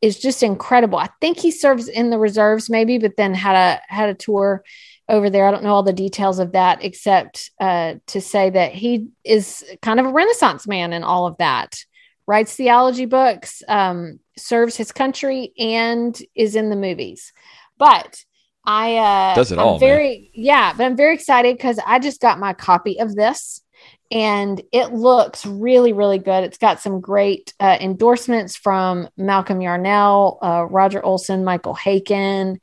is 0.00 0.18
just 0.18 0.42
incredible. 0.42 0.98
I 0.98 1.10
think 1.20 1.38
he 1.38 1.50
serves 1.50 1.88
in 1.88 2.08
the 2.08 2.18
reserves 2.18 2.70
maybe, 2.70 2.96
but 2.96 3.18
then 3.18 3.34
had 3.34 3.54
a 3.54 3.82
had 3.92 4.08
a 4.08 4.14
tour 4.14 4.64
over 5.10 5.28
there. 5.28 5.46
I 5.46 5.50
don't 5.50 5.62
know 5.62 5.74
all 5.74 5.82
the 5.82 5.92
details 5.92 6.38
of 6.38 6.52
that 6.52 6.82
except 6.82 7.50
uh, 7.60 7.96
to 8.06 8.22
say 8.22 8.48
that 8.48 8.72
he 8.72 9.08
is 9.24 9.62
kind 9.82 10.00
of 10.00 10.06
a 10.06 10.10
renaissance 10.10 10.66
man 10.66 10.94
in 10.94 11.04
all 11.04 11.26
of 11.26 11.36
that. 11.36 11.84
Writes 12.26 12.56
theology 12.56 13.04
books, 13.04 13.62
um, 13.68 14.20
serves 14.38 14.74
his 14.74 14.90
country, 14.90 15.52
and 15.58 16.18
is 16.34 16.56
in 16.56 16.70
the 16.70 16.76
movies. 16.76 17.34
But 17.76 18.24
I 18.66 18.96
uh, 18.96 19.34
does 19.34 19.52
it 19.52 19.58
I'm 19.58 19.64
all. 19.64 19.78
Very 19.78 20.30
man. 20.34 20.44
yeah, 20.44 20.72
but 20.76 20.84
I'm 20.84 20.96
very 20.96 21.14
excited 21.14 21.56
because 21.56 21.78
I 21.86 21.98
just 21.98 22.20
got 22.20 22.38
my 22.38 22.52
copy 22.52 23.00
of 23.00 23.14
this, 23.14 23.62
and 24.10 24.60
it 24.72 24.92
looks 24.92 25.46
really 25.46 25.92
really 25.92 26.18
good. 26.18 26.44
It's 26.44 26.58
got 26.58 26.80
some 26.80 27.00
great 27.00 27.54
uh, 27.60 27.78
endorsements 27.80 28.56
from 28.56 29.08
Malcolm 29.16 29.60
Yarnell, 29.60 30.38
uh, 30.42 30.66
Roger 30.68 31.04
Olson, 31.04 31.44
Michael 31.44 31.76
Haykin 31.76 32.58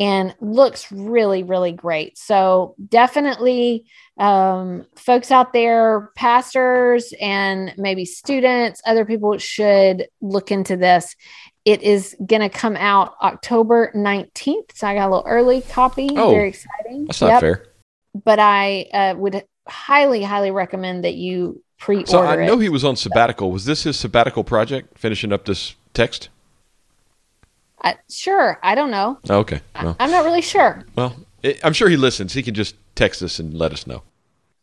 and 0.00 0.34
looks 0.40 0.92
really 0.92 1.42
really 1.42 1.72
great. 1.72 2.16
So 2.18 2.74
definitely, 2.88 3.86
um, 4.18 4.86
folks 4.96 5.30
out 5.30 5.52
there, 5.52 6.10
pastors 6.14 7.12
and 7.20 7.74
maybe 7.76 8.04
students, 8.04 8.80
other 8.86 9.04
people 9.04 9.38
should 9.38 10.06
look 10.20 10.50
into 10.50 10.76
this 10.76 11.16
it 11.68 11.82
is 11.82 12.16
going 12.24 12.40
to 12.40 12.48
come 12.48 12.76
out 12.76 13.14
October 13.20 13.92
19th. 13.94 14.72
So 14.74 14.86
I 14.86 14.94
got 14.94 15.10
a 15.10 15.10
little 15.10 15.26
early 15.28 15.60
copy. 15.60 16.08
Oh, 16.16 16.30
Very 16.30 16.48
exciting. 16.48 17.04
That's 17.04 17.20
not 17.20 17.28
yep. 17.28 17.40
fair. 17.40 17.66
But 18.24 18.38
I 18.38 18.86
uh, 18.90 19.14
would 19.18 19.44
highly, 19.68 20.22
highly 20.22 20.50
recommend 20.50 21.04
that 21.04 21.16
you 21.16 21.62
pre 21.78 21.98
order 21.98 22.10
So 22.10 22.22
I 22.22 22.36
know 22.46 22.58
it. 22.58 22.62
he 22.62 22.70
was 22.70 22.86
on 22.86 22.96
sabbatical. 22.96 23.52
Was 23.52 23.66
this 23.66 23.82
his 23.82 23.98
sabbatical 23.98 24.44
project, 24.44 24.96
finishing 24.96 25.30
up 25.30 25.44
this 25.44 25.74
text? 25.92 26.30
Uh, 27.84 27.92
sure. 28.08 28.58
I 28.62 28.74
don't 28.74 28.90
know. 28.90 29.18
Oh, 29.28 29.40
okay. 29.40 29.60
Well, 29.74 29.94
I'm 30.00 30.10
not 30.10 30.24
really 30.24 30.40
sure. 30.40 30.86
Well, 30.96 31.16
it, 31.42 31.62
I'm 31.62 31.74
sure 31.74 31.90
he 31.90 31.98
listens. 31.98 32.32
He 32.32 32.42
can 32.42 32.54
just 32.54 32.76
text 32.94 33.22
us 33.22 33.38
and 33.38 33.52
let 33.52 33.74
us 33.74 33.86
know. 33.86 34.04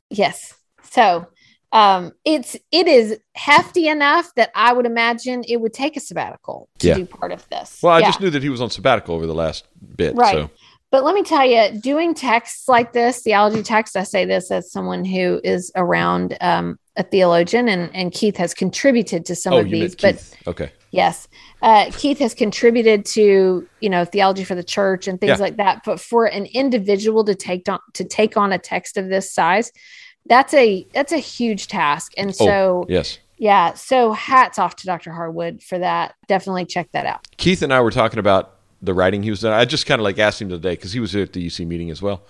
Yes. 0.10 0.56
So 0.90 1.28
um, 1.76 2.14
it's 2.24 2.56
it 2.72 2.88
is 2.88 3.20
hefty 3.36 3.90
enough 3.90 4.34
that 4.38 4.50
I 4.56 4.72
would 4.72 4.86
imagine 4.86 5.44
it 5.46 5.58
would 5.60 5.74
take 5.74 5.98
a 5.98 6.00
sabbatical 6.00 6.70
to 6.80 6.88
Yeah. 6.88 6.94
do 6.96 7.06
part 7.06 7.34
of 7.34 7.48
this. 7.50 7.80
Well, 7.84 7.92
I 7.92 8.00
Yeah. 8.00 8.06
just 8.08 8.22
knew 8.22 8.30
that 8.30 8.42
he 8.42 8.48
was 8.50 8.62
on 8.62 8.70
sabbatical 8.70 9.14
over 9.14 9.28
the 9.28 9.34
last 9.36 9.66
bit. 9.98 10.16
Right. 10.16 10.34
So 10.34 10.50
But 10.92 11.04
let 11.04 11.14
me 11.14 11.24
tell 11.24 11.46
you, 11.46 11.78
doing 11.82 12.14
texts 12.14 12.70
like 12.70 12.94
this, 12.94 13.22
theology 13.22 13.62
text, 13.62 13.98
I 13.98 14.04
say 14.04 14.24
this 14.24 14.50
as 14.50 14.72
someone 14.72 15.04
who 15.04 15.42
is 15.44 15.70
around 15.76 16.38
um, 16.40 16.80
a 16.96 17.04
theologian, 17.04 17.68
and, 17.68 17.94
and 17.94 18.14
Keith 18.14 18.38
has 18.38 18.54
contributed 18.54 19.26
to 19.26 19.36
some 19.36 19.52
oh, 19.54 19.58
of 19.58 19.70
these. 19.70 19.94
But 19.96 20.16
Keith. 20.16 20.36
okay. 20.48 20.72
yes, 20.92 21.28
uh, 21.62 21.92
Keith 21.98 22.20
has 22.20 22.34
contributed 22.34 23.04
to 23.08 23.68
you 23.82 23.90
know 23.90 24.06
theology 24.06 24.46
for 24.46 24.56
the 24.56 24.64
church 24.64 25.10
and 25.10 25.20
things 25.20 25.40
Yeah. 25.40 25.44
like 25.44 25.58
that. 25.58 25.82
But 25.86 26.00
for 26.00 26.28
an 26.28 26.46
individual 26.54 27.26
to 27.26 27.36
take 27.36 27.68
on 27.68 27.80
to 27.96 28.06
take 28.06 28.38
on 28.38 28.54
a 28.54 28.58
text 28.60 28.96
of 28.96 29.10
this 29.10 29.34
size, 29.34 29.74
that's 30.28 30.54
a 30.54 30.88
that's 30.94 31.12
a 31.12 31.18
huge 31.18 31.68
task. 31.68 32.14
And 32.18 32.30
oh, 32.30 32.34
so 32.34 32.48
oh, 32.48 32.86
yes. 32.90 33.20
yeah, 33.38 33.74
so 33.74 34.14
hats 34.14 34.60
off 34.60 34.76
to 34.78 34.86
Dr. 34.86 35.12
Harwood 35.12 35.62
for 35.62 35.80
that. 35.80 36.16
Definitely 36.28 36.66
check 36.66 36.92
that 36.92 37.06
out. 37.06 37.28
Keith 37.38 37.62
and 37.62 37.74
I 37.74 37.82
were 37.82 37.92
talking 37.92 38.20
about 38.20 38.56
the 38.82 38.94
writing 38.94 39.24
he 39.24 39.30
was 39.30 39.42
doing 39.42 39.54
I 39.54 39.66
just 39.66 39.86
kind 39.86 40.00
of 40.00 40.04
like 40.04 40.20
asked 40.20 40.42
him 40.42 40.50
today 40.50 40.74
because 40.74 40.94
he 40.94 41.00
was 41.00 41.16
at 41.16 41.34
the 41.34 41.46
EC 41.46 41.60
meeting 41.60 41.90
as 41.90 42.02
well. 42.02 42.24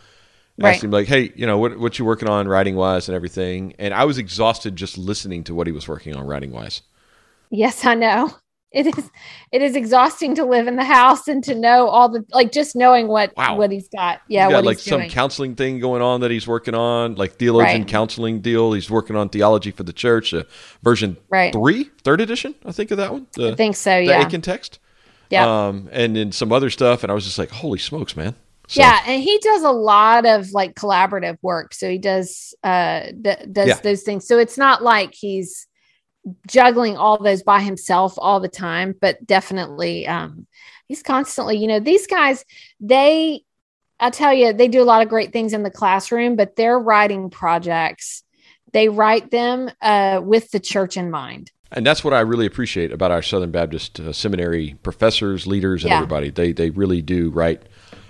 Right. 0.58 0.73
Asked 0.73 0.86
him 0.86 0.91
like, 0.91 1.08
"Hey, 1.08 1.34
you 1.36 1.45
know, 1.45 1.58
what 1.58 1.77
what 1.79 1.99
you 1.99 2.05
working 2.05 2.29
on 2.29 2.47
writing 2.47 2.75
wise 2.75 3.10
and 3.10 3.15
everything?" 3.15 3.73
And 3.77 3.93
I 3.93 4.05
was 4.05 4.17
exhausted 4.17 4.75
just 4.75 4.97
listening 4.97 5.43
to 5.45 5.55
what 5.55 5.67
he 5.67 5.73
was 5.73 5.88
working 5.88 6.15
on 6.15 6.25
writing 6.25 6.51
wise. 6.51 6.81
Yes, 7.49 7.86
I 7.86 7.93
know. 7.95 8.31
It 8.71 8.88
is 8.88 9.10
it 9.54 9.62
is 9.62 9.75
exhausting 9.75 10.36
to 10.36 10.43
live 10.43 10.67
in 10.67 10.75
the 10.75 10.84
house 10.84 11.28
and 11.30 11.41
to 11.45 11.56
know 11.56 11.88
all 11.88 12.10
the 12.10 12.25
like 12.32 12.51
just 12.51 12.75
knowing 12.75 13.08
what 13.08 13.32
Wow. 13.38 13.56
what 13.58 13.71
he's 13.71 13.88
got. 13.88 14.19
Yeah, 14.28 14.47
he's 14.47 14.54
got 14.54 14.65
like 14.65 14.80
some 14.80 15.04
counseling 15.04 15.56
thing 15.56 15.80
going 15.80 16.01
on 16.01 16.19
that 16.21 16.32
he's 16.32 16.45
working 16.45 16.75
on, 16.75 17.15
like 17.15 17.34
theologian 17.38 17.84
Right. 17.84 17.88
counseling 17.88 18.41
deal. 18.41 18.73
He's 18.73 18.89
working 18.89 19.15
on 19.15 19.30
theology 19.30 19.71
for 19.71 19.84
the 19.84 19.93
church, 19.93 20.34
uh, 20.34 20.43
version 20.84 21.15
Right. 21.30 21.54
three, 21.54 21.89
third 22.04 22.19
edition, 22.19 22.54
I 22.65 22.73
think 22.73 22.91
of 22.91 22.97
that 22.97 23.13
one. 23.13 23.28
The, 23.34 23.51
I 23.51 23.56
think 23.56 23.78
so, 23.78 23.91
the 23.97 24.06
yeah. 24.08 24.21
Akin 24.28 24.41
text. 24.41 24.80
Yeah. 25.30 25.67
Um, 25.67 25.88
and 25.93 26.15
then 26.15 26.32
some 26.34 26.51
other 26.51 26.69
stuff, 26.69 27.04
and 27.04 27.12
I 27.12 27.15
was 27.15 27.23
just 27.23 27.38
like, 27.39 27.49
"Holy 27.51 27.80
smokes, 27.80 28.15
man!" 28.17 28.36
So, 28.67 28.82
yeah, 28.82 28.99
and 29.08 29.21
he 29.23 29.38
does 29.39 29.63
a 29.63 29.71
lot 29.71 30.25
of 30.25 30.51
like 30.51 30.75
collaborative 30.75 31.38
work. 31.41 31.73
So 31.73 31.89
he 31.89 31.97
does 31.97 32.54
uh 32.63 33.04
d- 33.21 33.36
does 33.51 33.67
Yeah. 33.69 33.80
those 33.82 34.01
things. 34.04 34.28
So 34.28 34.38
it's 34.38 34.58
not 34.58 34.84
like 34.84 35.13
he's 35.13 35.65
juggling 36.47 36.97
all 36.97 37.21
those 37.21 37.43
by 37.43 37.61
himself 37.61 38.15
all 38.17 38.39
the 38.39 38.47
time, 38.49 38.95
but 38.99 39.25
definitely 39.25 40.07
um 40.07 40.47
he's 40.88 41.03
constantly, 41.03 41.57
you 41.57 41.67
know, 41.67 41.79
these 41.79 42.07
guys 42.07 42.45
they 42.79 43.41
I 43.99 44.09
tell 44.09 44.33
you, 44.33 44.51
they 44.51 44.67
do 44.67 44.81
a 44.81 44.83
lot 44.83 45.01
of 45.01 45.07
great 45.09 45.31
things 45.31 45.53
in 45.53 45.63
the 45.63 45.69
classroom, 45.71 46.35
but 46.35 46.57
their 46.57 46.77
writing 46.77 47.29
projects, 47.29 48.23
they 48.73 48.89
write 48.89 49.31
them 49.31 49.69
uh 49.81 50.21
with 50.23 50.51
the 50.51 50.59
church 50.59 50.97
in 50.97 51.11
mind. 51.11 51.51
And 51.71 51.85
that's 51.85 52.03
what 52.03 52.13
I 52.13 52.21
really 52.21 52.45
appreciate 52.45 52.91
about 52.91 53.11
our 53.11 53.21
Southern 53.21 53.51
Baptist 53.51 53.99
uh, 53.99 54.13
Seminary 54.13 54.75
professors, 54.83 55.45
leaders, 55.47 55.83
and 55.83 55.89
Yeah. 55.89 55.97
everybody. 55.97 56.29
They 56.29 56.51
they 56.51 56.69
really 56.71 57.01
do 57.01 57.29
write 57.31 57.63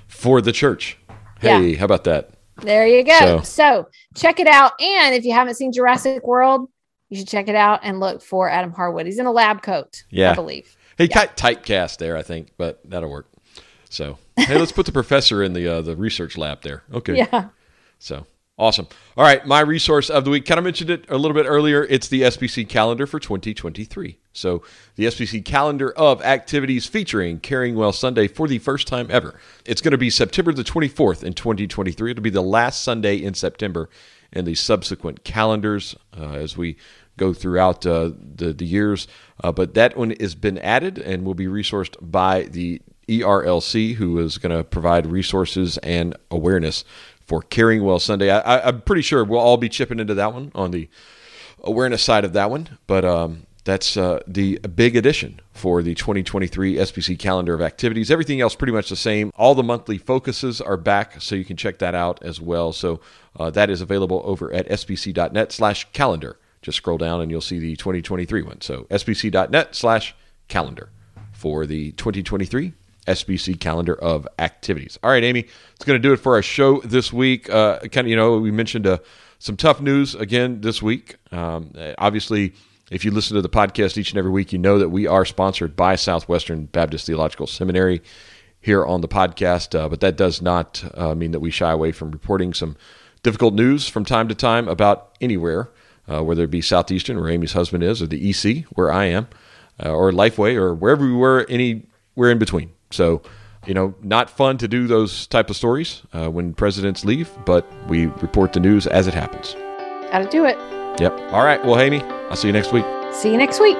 for 0.07 0.41
the 0.41 0.51
church. 0.51 0.97
Hey, 1.39 1.75
how 1.75 1.85
about 1.85 2.03
that? 2.05 2.31
There 2.61 2.87
you 2.87 3.03
go. 3.03 3.19
So- 3.19 3.41
So. 3.41 3.87
check 4.15 4.39
it 4.39 4.47
out. 4.47 4.71
And 4.81 5.13
if 5.15 5.25
you 5.25 5.33
haven't 5.33 5.55
seen 5.55 5.71
Jurassic 5.73 6.25
World, 6.25 6.69
you 7.09 7.17
should 7.17 7.27
check 7.27 7.47
it 7.47 7.55
out 7.55 7.81
and 7.83 7.99
look 7.99 8.21
for 8.21 8.49
Adam 8.49 8.71
Harwood. 8.71 9.05
He's 9.05 9.19
in 9.19 9.25
a 9.25 9.31
lab 9.31 9.61
coat, 9.61 10.03
Yeah. 10.09 10.31
I 10.31 10.35
believe. 10.35 10.75
He 10.97 11.07
got 11.07 11.35
typecast 11.37 11.97
there, 11.97 12.15
I 12.15 12.21
think, 12.21 12.51
but 12.57 12.79
that'll 12.85 13.09
work. 13.09 13.27
So 13.89 14.17
hey, 14.37 14.57
let's 14.57 14.71
put 14.71 14.85
the 14.85 14.91
professor 15.01 15.43
in 15.43 15.53
the 15.53 15.67
uh, 15.67 15.81
the 15.81 15.95
research 15.95 16.37
lab 16.37 16.61
there. 16.61 16.83
Okay. 16.93 17.17
Yeah. 17.17 17.49
So 17.99 18.25
awesome. 18.57 18.87
All 19.17 19.23
right, 19.23 19.45
my 19.45 19.59
resource 19.61 20.09
of 20.09 20.23
the 20.25 20.31
week. 20.31 20.45
Kind 20.45 20.57
of 20.57 20.63
mentioned 20.63 20.89
it 20.89 21.05
a 21.09 21.17
little 21.17 21.35
bit 21.35 21.45
earlier. 21.45 21.83
It's 21.85 22.07
the 22.07 22.21
SBC 22.23 22.67
calendar 22.69 23.05
for 23.05 23.19
2023. 23.19 24.17
So 24.33 24.63
the 24.95 25.05
SBC 25.05 25.45
calendar 25.45 25.91
of 25.93 26.21
activities 26.21 26.85
featuring 26.85 27.39
Caring 27.39 27.75
Well 27.75 27.93
Sunday 27.93 28.27
for 28.27 28.47
the 28.47 28.59
first 28.59 28.87
time 28.87 29.07
ever. 29.09 29.39
It's 29.65 29.81
going 29.81 29.91
to 29.93 29.97
be 29.97 30.09
September 30.09 30.51
the 30.53 30.63
24th 30.63 31.23
in 31.23 31.33
2023. 31.33 32.11
It'll 32.11 32.21
be 32.23 32.29
the 32.29 32.41
last 32.41 32.83
Sunday 32.83 33.15
in 33.15 33.33
September, 33.33 33.89
and 34.35 34.45
the 34.45 34.55
subsequent 34.55 35.23
calendars 35.23 35.95
uh, 36.17 36.33
as 36.33 36.57
we 36.57 36.77
go 37.17 37.33
throughout 37.33 37.85
uh, 37.85 38.11
the 38.35 38.53
the 38.53 38.65
years. 38.65 39.07
Uh, 39.43 39.51
but 39.51 39.73
that 39.73 39.97
one 39.97 40.11
has 40.19 40.35
been 40.35 40.57
added 40.59 40.97
and 40.97 41.25
will 41.25 41.33
be 41.33 41.47
resourced 41.47 41.95
by 42.01 42.43
the 42.43 42.81
ERLC, 43.07 43.95
who 43.95 44.19
is 44.19 44.37
going 44.37 44.55
to 44.55 44.63
provide 44.63 45.05
resources 45.05 45.77
and 45.79 46.15
awareness 46.31 46.83
for 47.21 47.41
Caring 47.41 47.83
Well 47.83 47.99
Sunday. 47.99 48.31
I, 48.31 48.67
I'm 48.67 48.81
pretty 48.81 49.01
sure 49.01 49.23
we'll 49.23 49.39
all 49.39 49.57
be 49.57 49.69
chipping 49.69 49.99
into 49.99 50.13
that 50.15 50.33
one 50.33 50.51
on 50.55 50.71
the 50.71 50.89
awareness 51.63 52.03
side 52.03 52.25
of 52.25 52.33
that 52.33 52.49
one, 52.49 52.77
but 52.87 53.03
um, 53.03 53.45
that's 53.65 53.97
uh, 53.97 54.21
the 54.27 54.59
big 54.59 54.95
addition 54.95 55.41
for 55.51 55.81
the 55.81 55.95
2023 55.95 56.75
SBC 56.75 57.17
calendar 57.17 57.55
of 57.55 57.61
activities. 57.61 58.11
Everything 58.11 58.39
else 58.39 58.55
pretty 58.55 58.71
much 58.71 58.89
the 58.89 58.95
same. 58.95 59.31
All 59.35 59.55
the 59.55 59.63
monthly 59.63 59.97
focuses 59.97 60.61
are 60.61 60.77
back, 60.77 61.19
so 61.19 61.33
you 61.33 61.43
can 61.43 61.57
check 61.57 61.79
that 61.79 61.95
out 61.95 62.21
as 62.23 62.39
well. 62.39 62.71
So 62.71 63.01
uh, 63.37 63.49
that 63.49 63.71
is 63.71 63.81
available 63.81 64.21
over 64.23 64.53
at 64.53 64.69
sbc.net 64.69 65.51
slash 65.51 65.87
calendar. 65.93 66.37
Just 66.61 66.77
scroll 66.77 66.99
down 66.99 67.21
and 67.21 67.31
you'll 67.31 67.41
see 67.41 67.57
the 67.57 67.75
2023 67.75 68.43
one. 68.43 68.61
So 68.61 68.83
sbc.net 68.83 69.75
slash 69.75 70.15
calendar 70.47 70.89
for 71.33 71.65
the 71.65 71.91
2023 71.93 72.73
SBC 73.07 73.59
calendar 73.59 73.95
of 73.95 74.27
activities. 74.37 74.99
All 75.01 75.09
right, 75.09 75.23
Amy, 75.23 75.47
it's 75.75 75.85
going 75.85 75.99
to 75.99 76.07
do 76.07 76.13
it 76.13 76.17
for 76.17 76.35
our 76.35 76.41
show 76.43 76.81
this 76.81 77.11
week. 77.11 77.49
Uh, 77.49 77.79
kind 77.79 78.05
of, 78.05 78.07
you 78.07 78.15
know, 78.15 78.37
we 78.37 78.51
mentioned 78.51 78.85
uh, 78.85 78.99
some 79.39 79.57
tough 79.57 79.81
news 79.81 80.13
again 80.13 80.61
this 80.61 80.81
week. 80.81 81.15
Um, 81.31 81.71
obviously, 81.97 82.53
if 82.91 83.03
you 83.03 83.11
listen 83.11 83.35
to 83.35 83.41
the 83.41 83.49
podcast 83.49 83.97
each 83.97 84.11
and 84.11 84.19
every 84.19 84.31
week, 84.31 84.53
you 84.53 84.59
know 84.59 84.77
that 84.77 84.89
we 84.89 85.07
are 85.07 85.25
sponsored 85.25 85.75
by 85.75 85.95
Southwestern 85.95 86.65
Baptist 86.65 87.07
Theological 87.07 87.47
Seminary 87.47 88.01
here 88.61 88.85
on 88.85 89.01
the 89.01 89.07
podcast. 89.07 89.77
Uh, 89.77 89.89
but 89.89 90.01
that 90.01 90.15
does 90.15 90.41
not 90.41 90.83
uh, 90.95 91.15
mean 91.15 91.31
that 91.31 91.39
we 91.39 91.51
shy 91.51 91.71
away 91.71 91.91
from 91.91 92.11
reporting 92.11 92.53
some 92.53 92.75
difficult 93.23 93.53
news 93.53 93.87
from 93.87 94.05
time 94.05 94.27
to 94.27 94.35
time 94.35 94.67
about 94.67 95.17
anywhere, 95.19 95.71
uh, 96.11 96.23
whether 96.23 96.43
it 96.43 96.51
be 96.51 96.61
Southeastern, 96.61 97.19
where 97.19 97.29
Amy's 97.29 97.53
husband 97.53 97.83
is, 97.83 98.01
or 98.01 98.07
the 98.07 98.29
EC, 98.29 98.65
where 98.75 98.91
I 98.91 99.05
am, 99.05 99.27
uh, 99.83 99.89
or 99.89 100.11
Lifeway, 100.11 100.55
or 100.55 100.75
wherever 100.75 101.03
we 101.03 101.13
were, 101.13 101.45
anywhere 101.49 102.29
in 102.29 102.37
between. 102.37 102.71
So, 102.91 103.23
you 103.65 103.73
know, 103.73 103.95
not 104.03 104.29
fun 104.29 104.59
to 104.59 104.67
do 104.67 104.85
those 104.85 105.25
type 105.25 105.49
of 105.49 105.55
stories 105.55 106.03
uh, 106.13 106.29
when 106.29 106.53
presidents 106.53 107.03
leave, 107.03 107.31
but 107.45 107.65
we 107.87 108.05
report 108.05 108.53
the 108.53 108.59
news 108.59 108.85
as 108.85 109.07
it 109.07 109.15
happens. 109.15 109.55
Got 110.11 110.19
to 110.19 110.29
do 110.29 110.45
it. 110.45 110.84
Yep. 110.99 111.33
All 111.33 111.43
right. 111.43 111.63
Well, 111.63 111.79
Amy, 111.79 112.01
I'll 112.29 112.35
see 112.35 112.47
you 112.47 112.53
next 112.53 112.71
week. 112.71 112.85
See 113.13 113.31
you 113.31 113.37
next 113.37 113.59
week. 113.59 113.77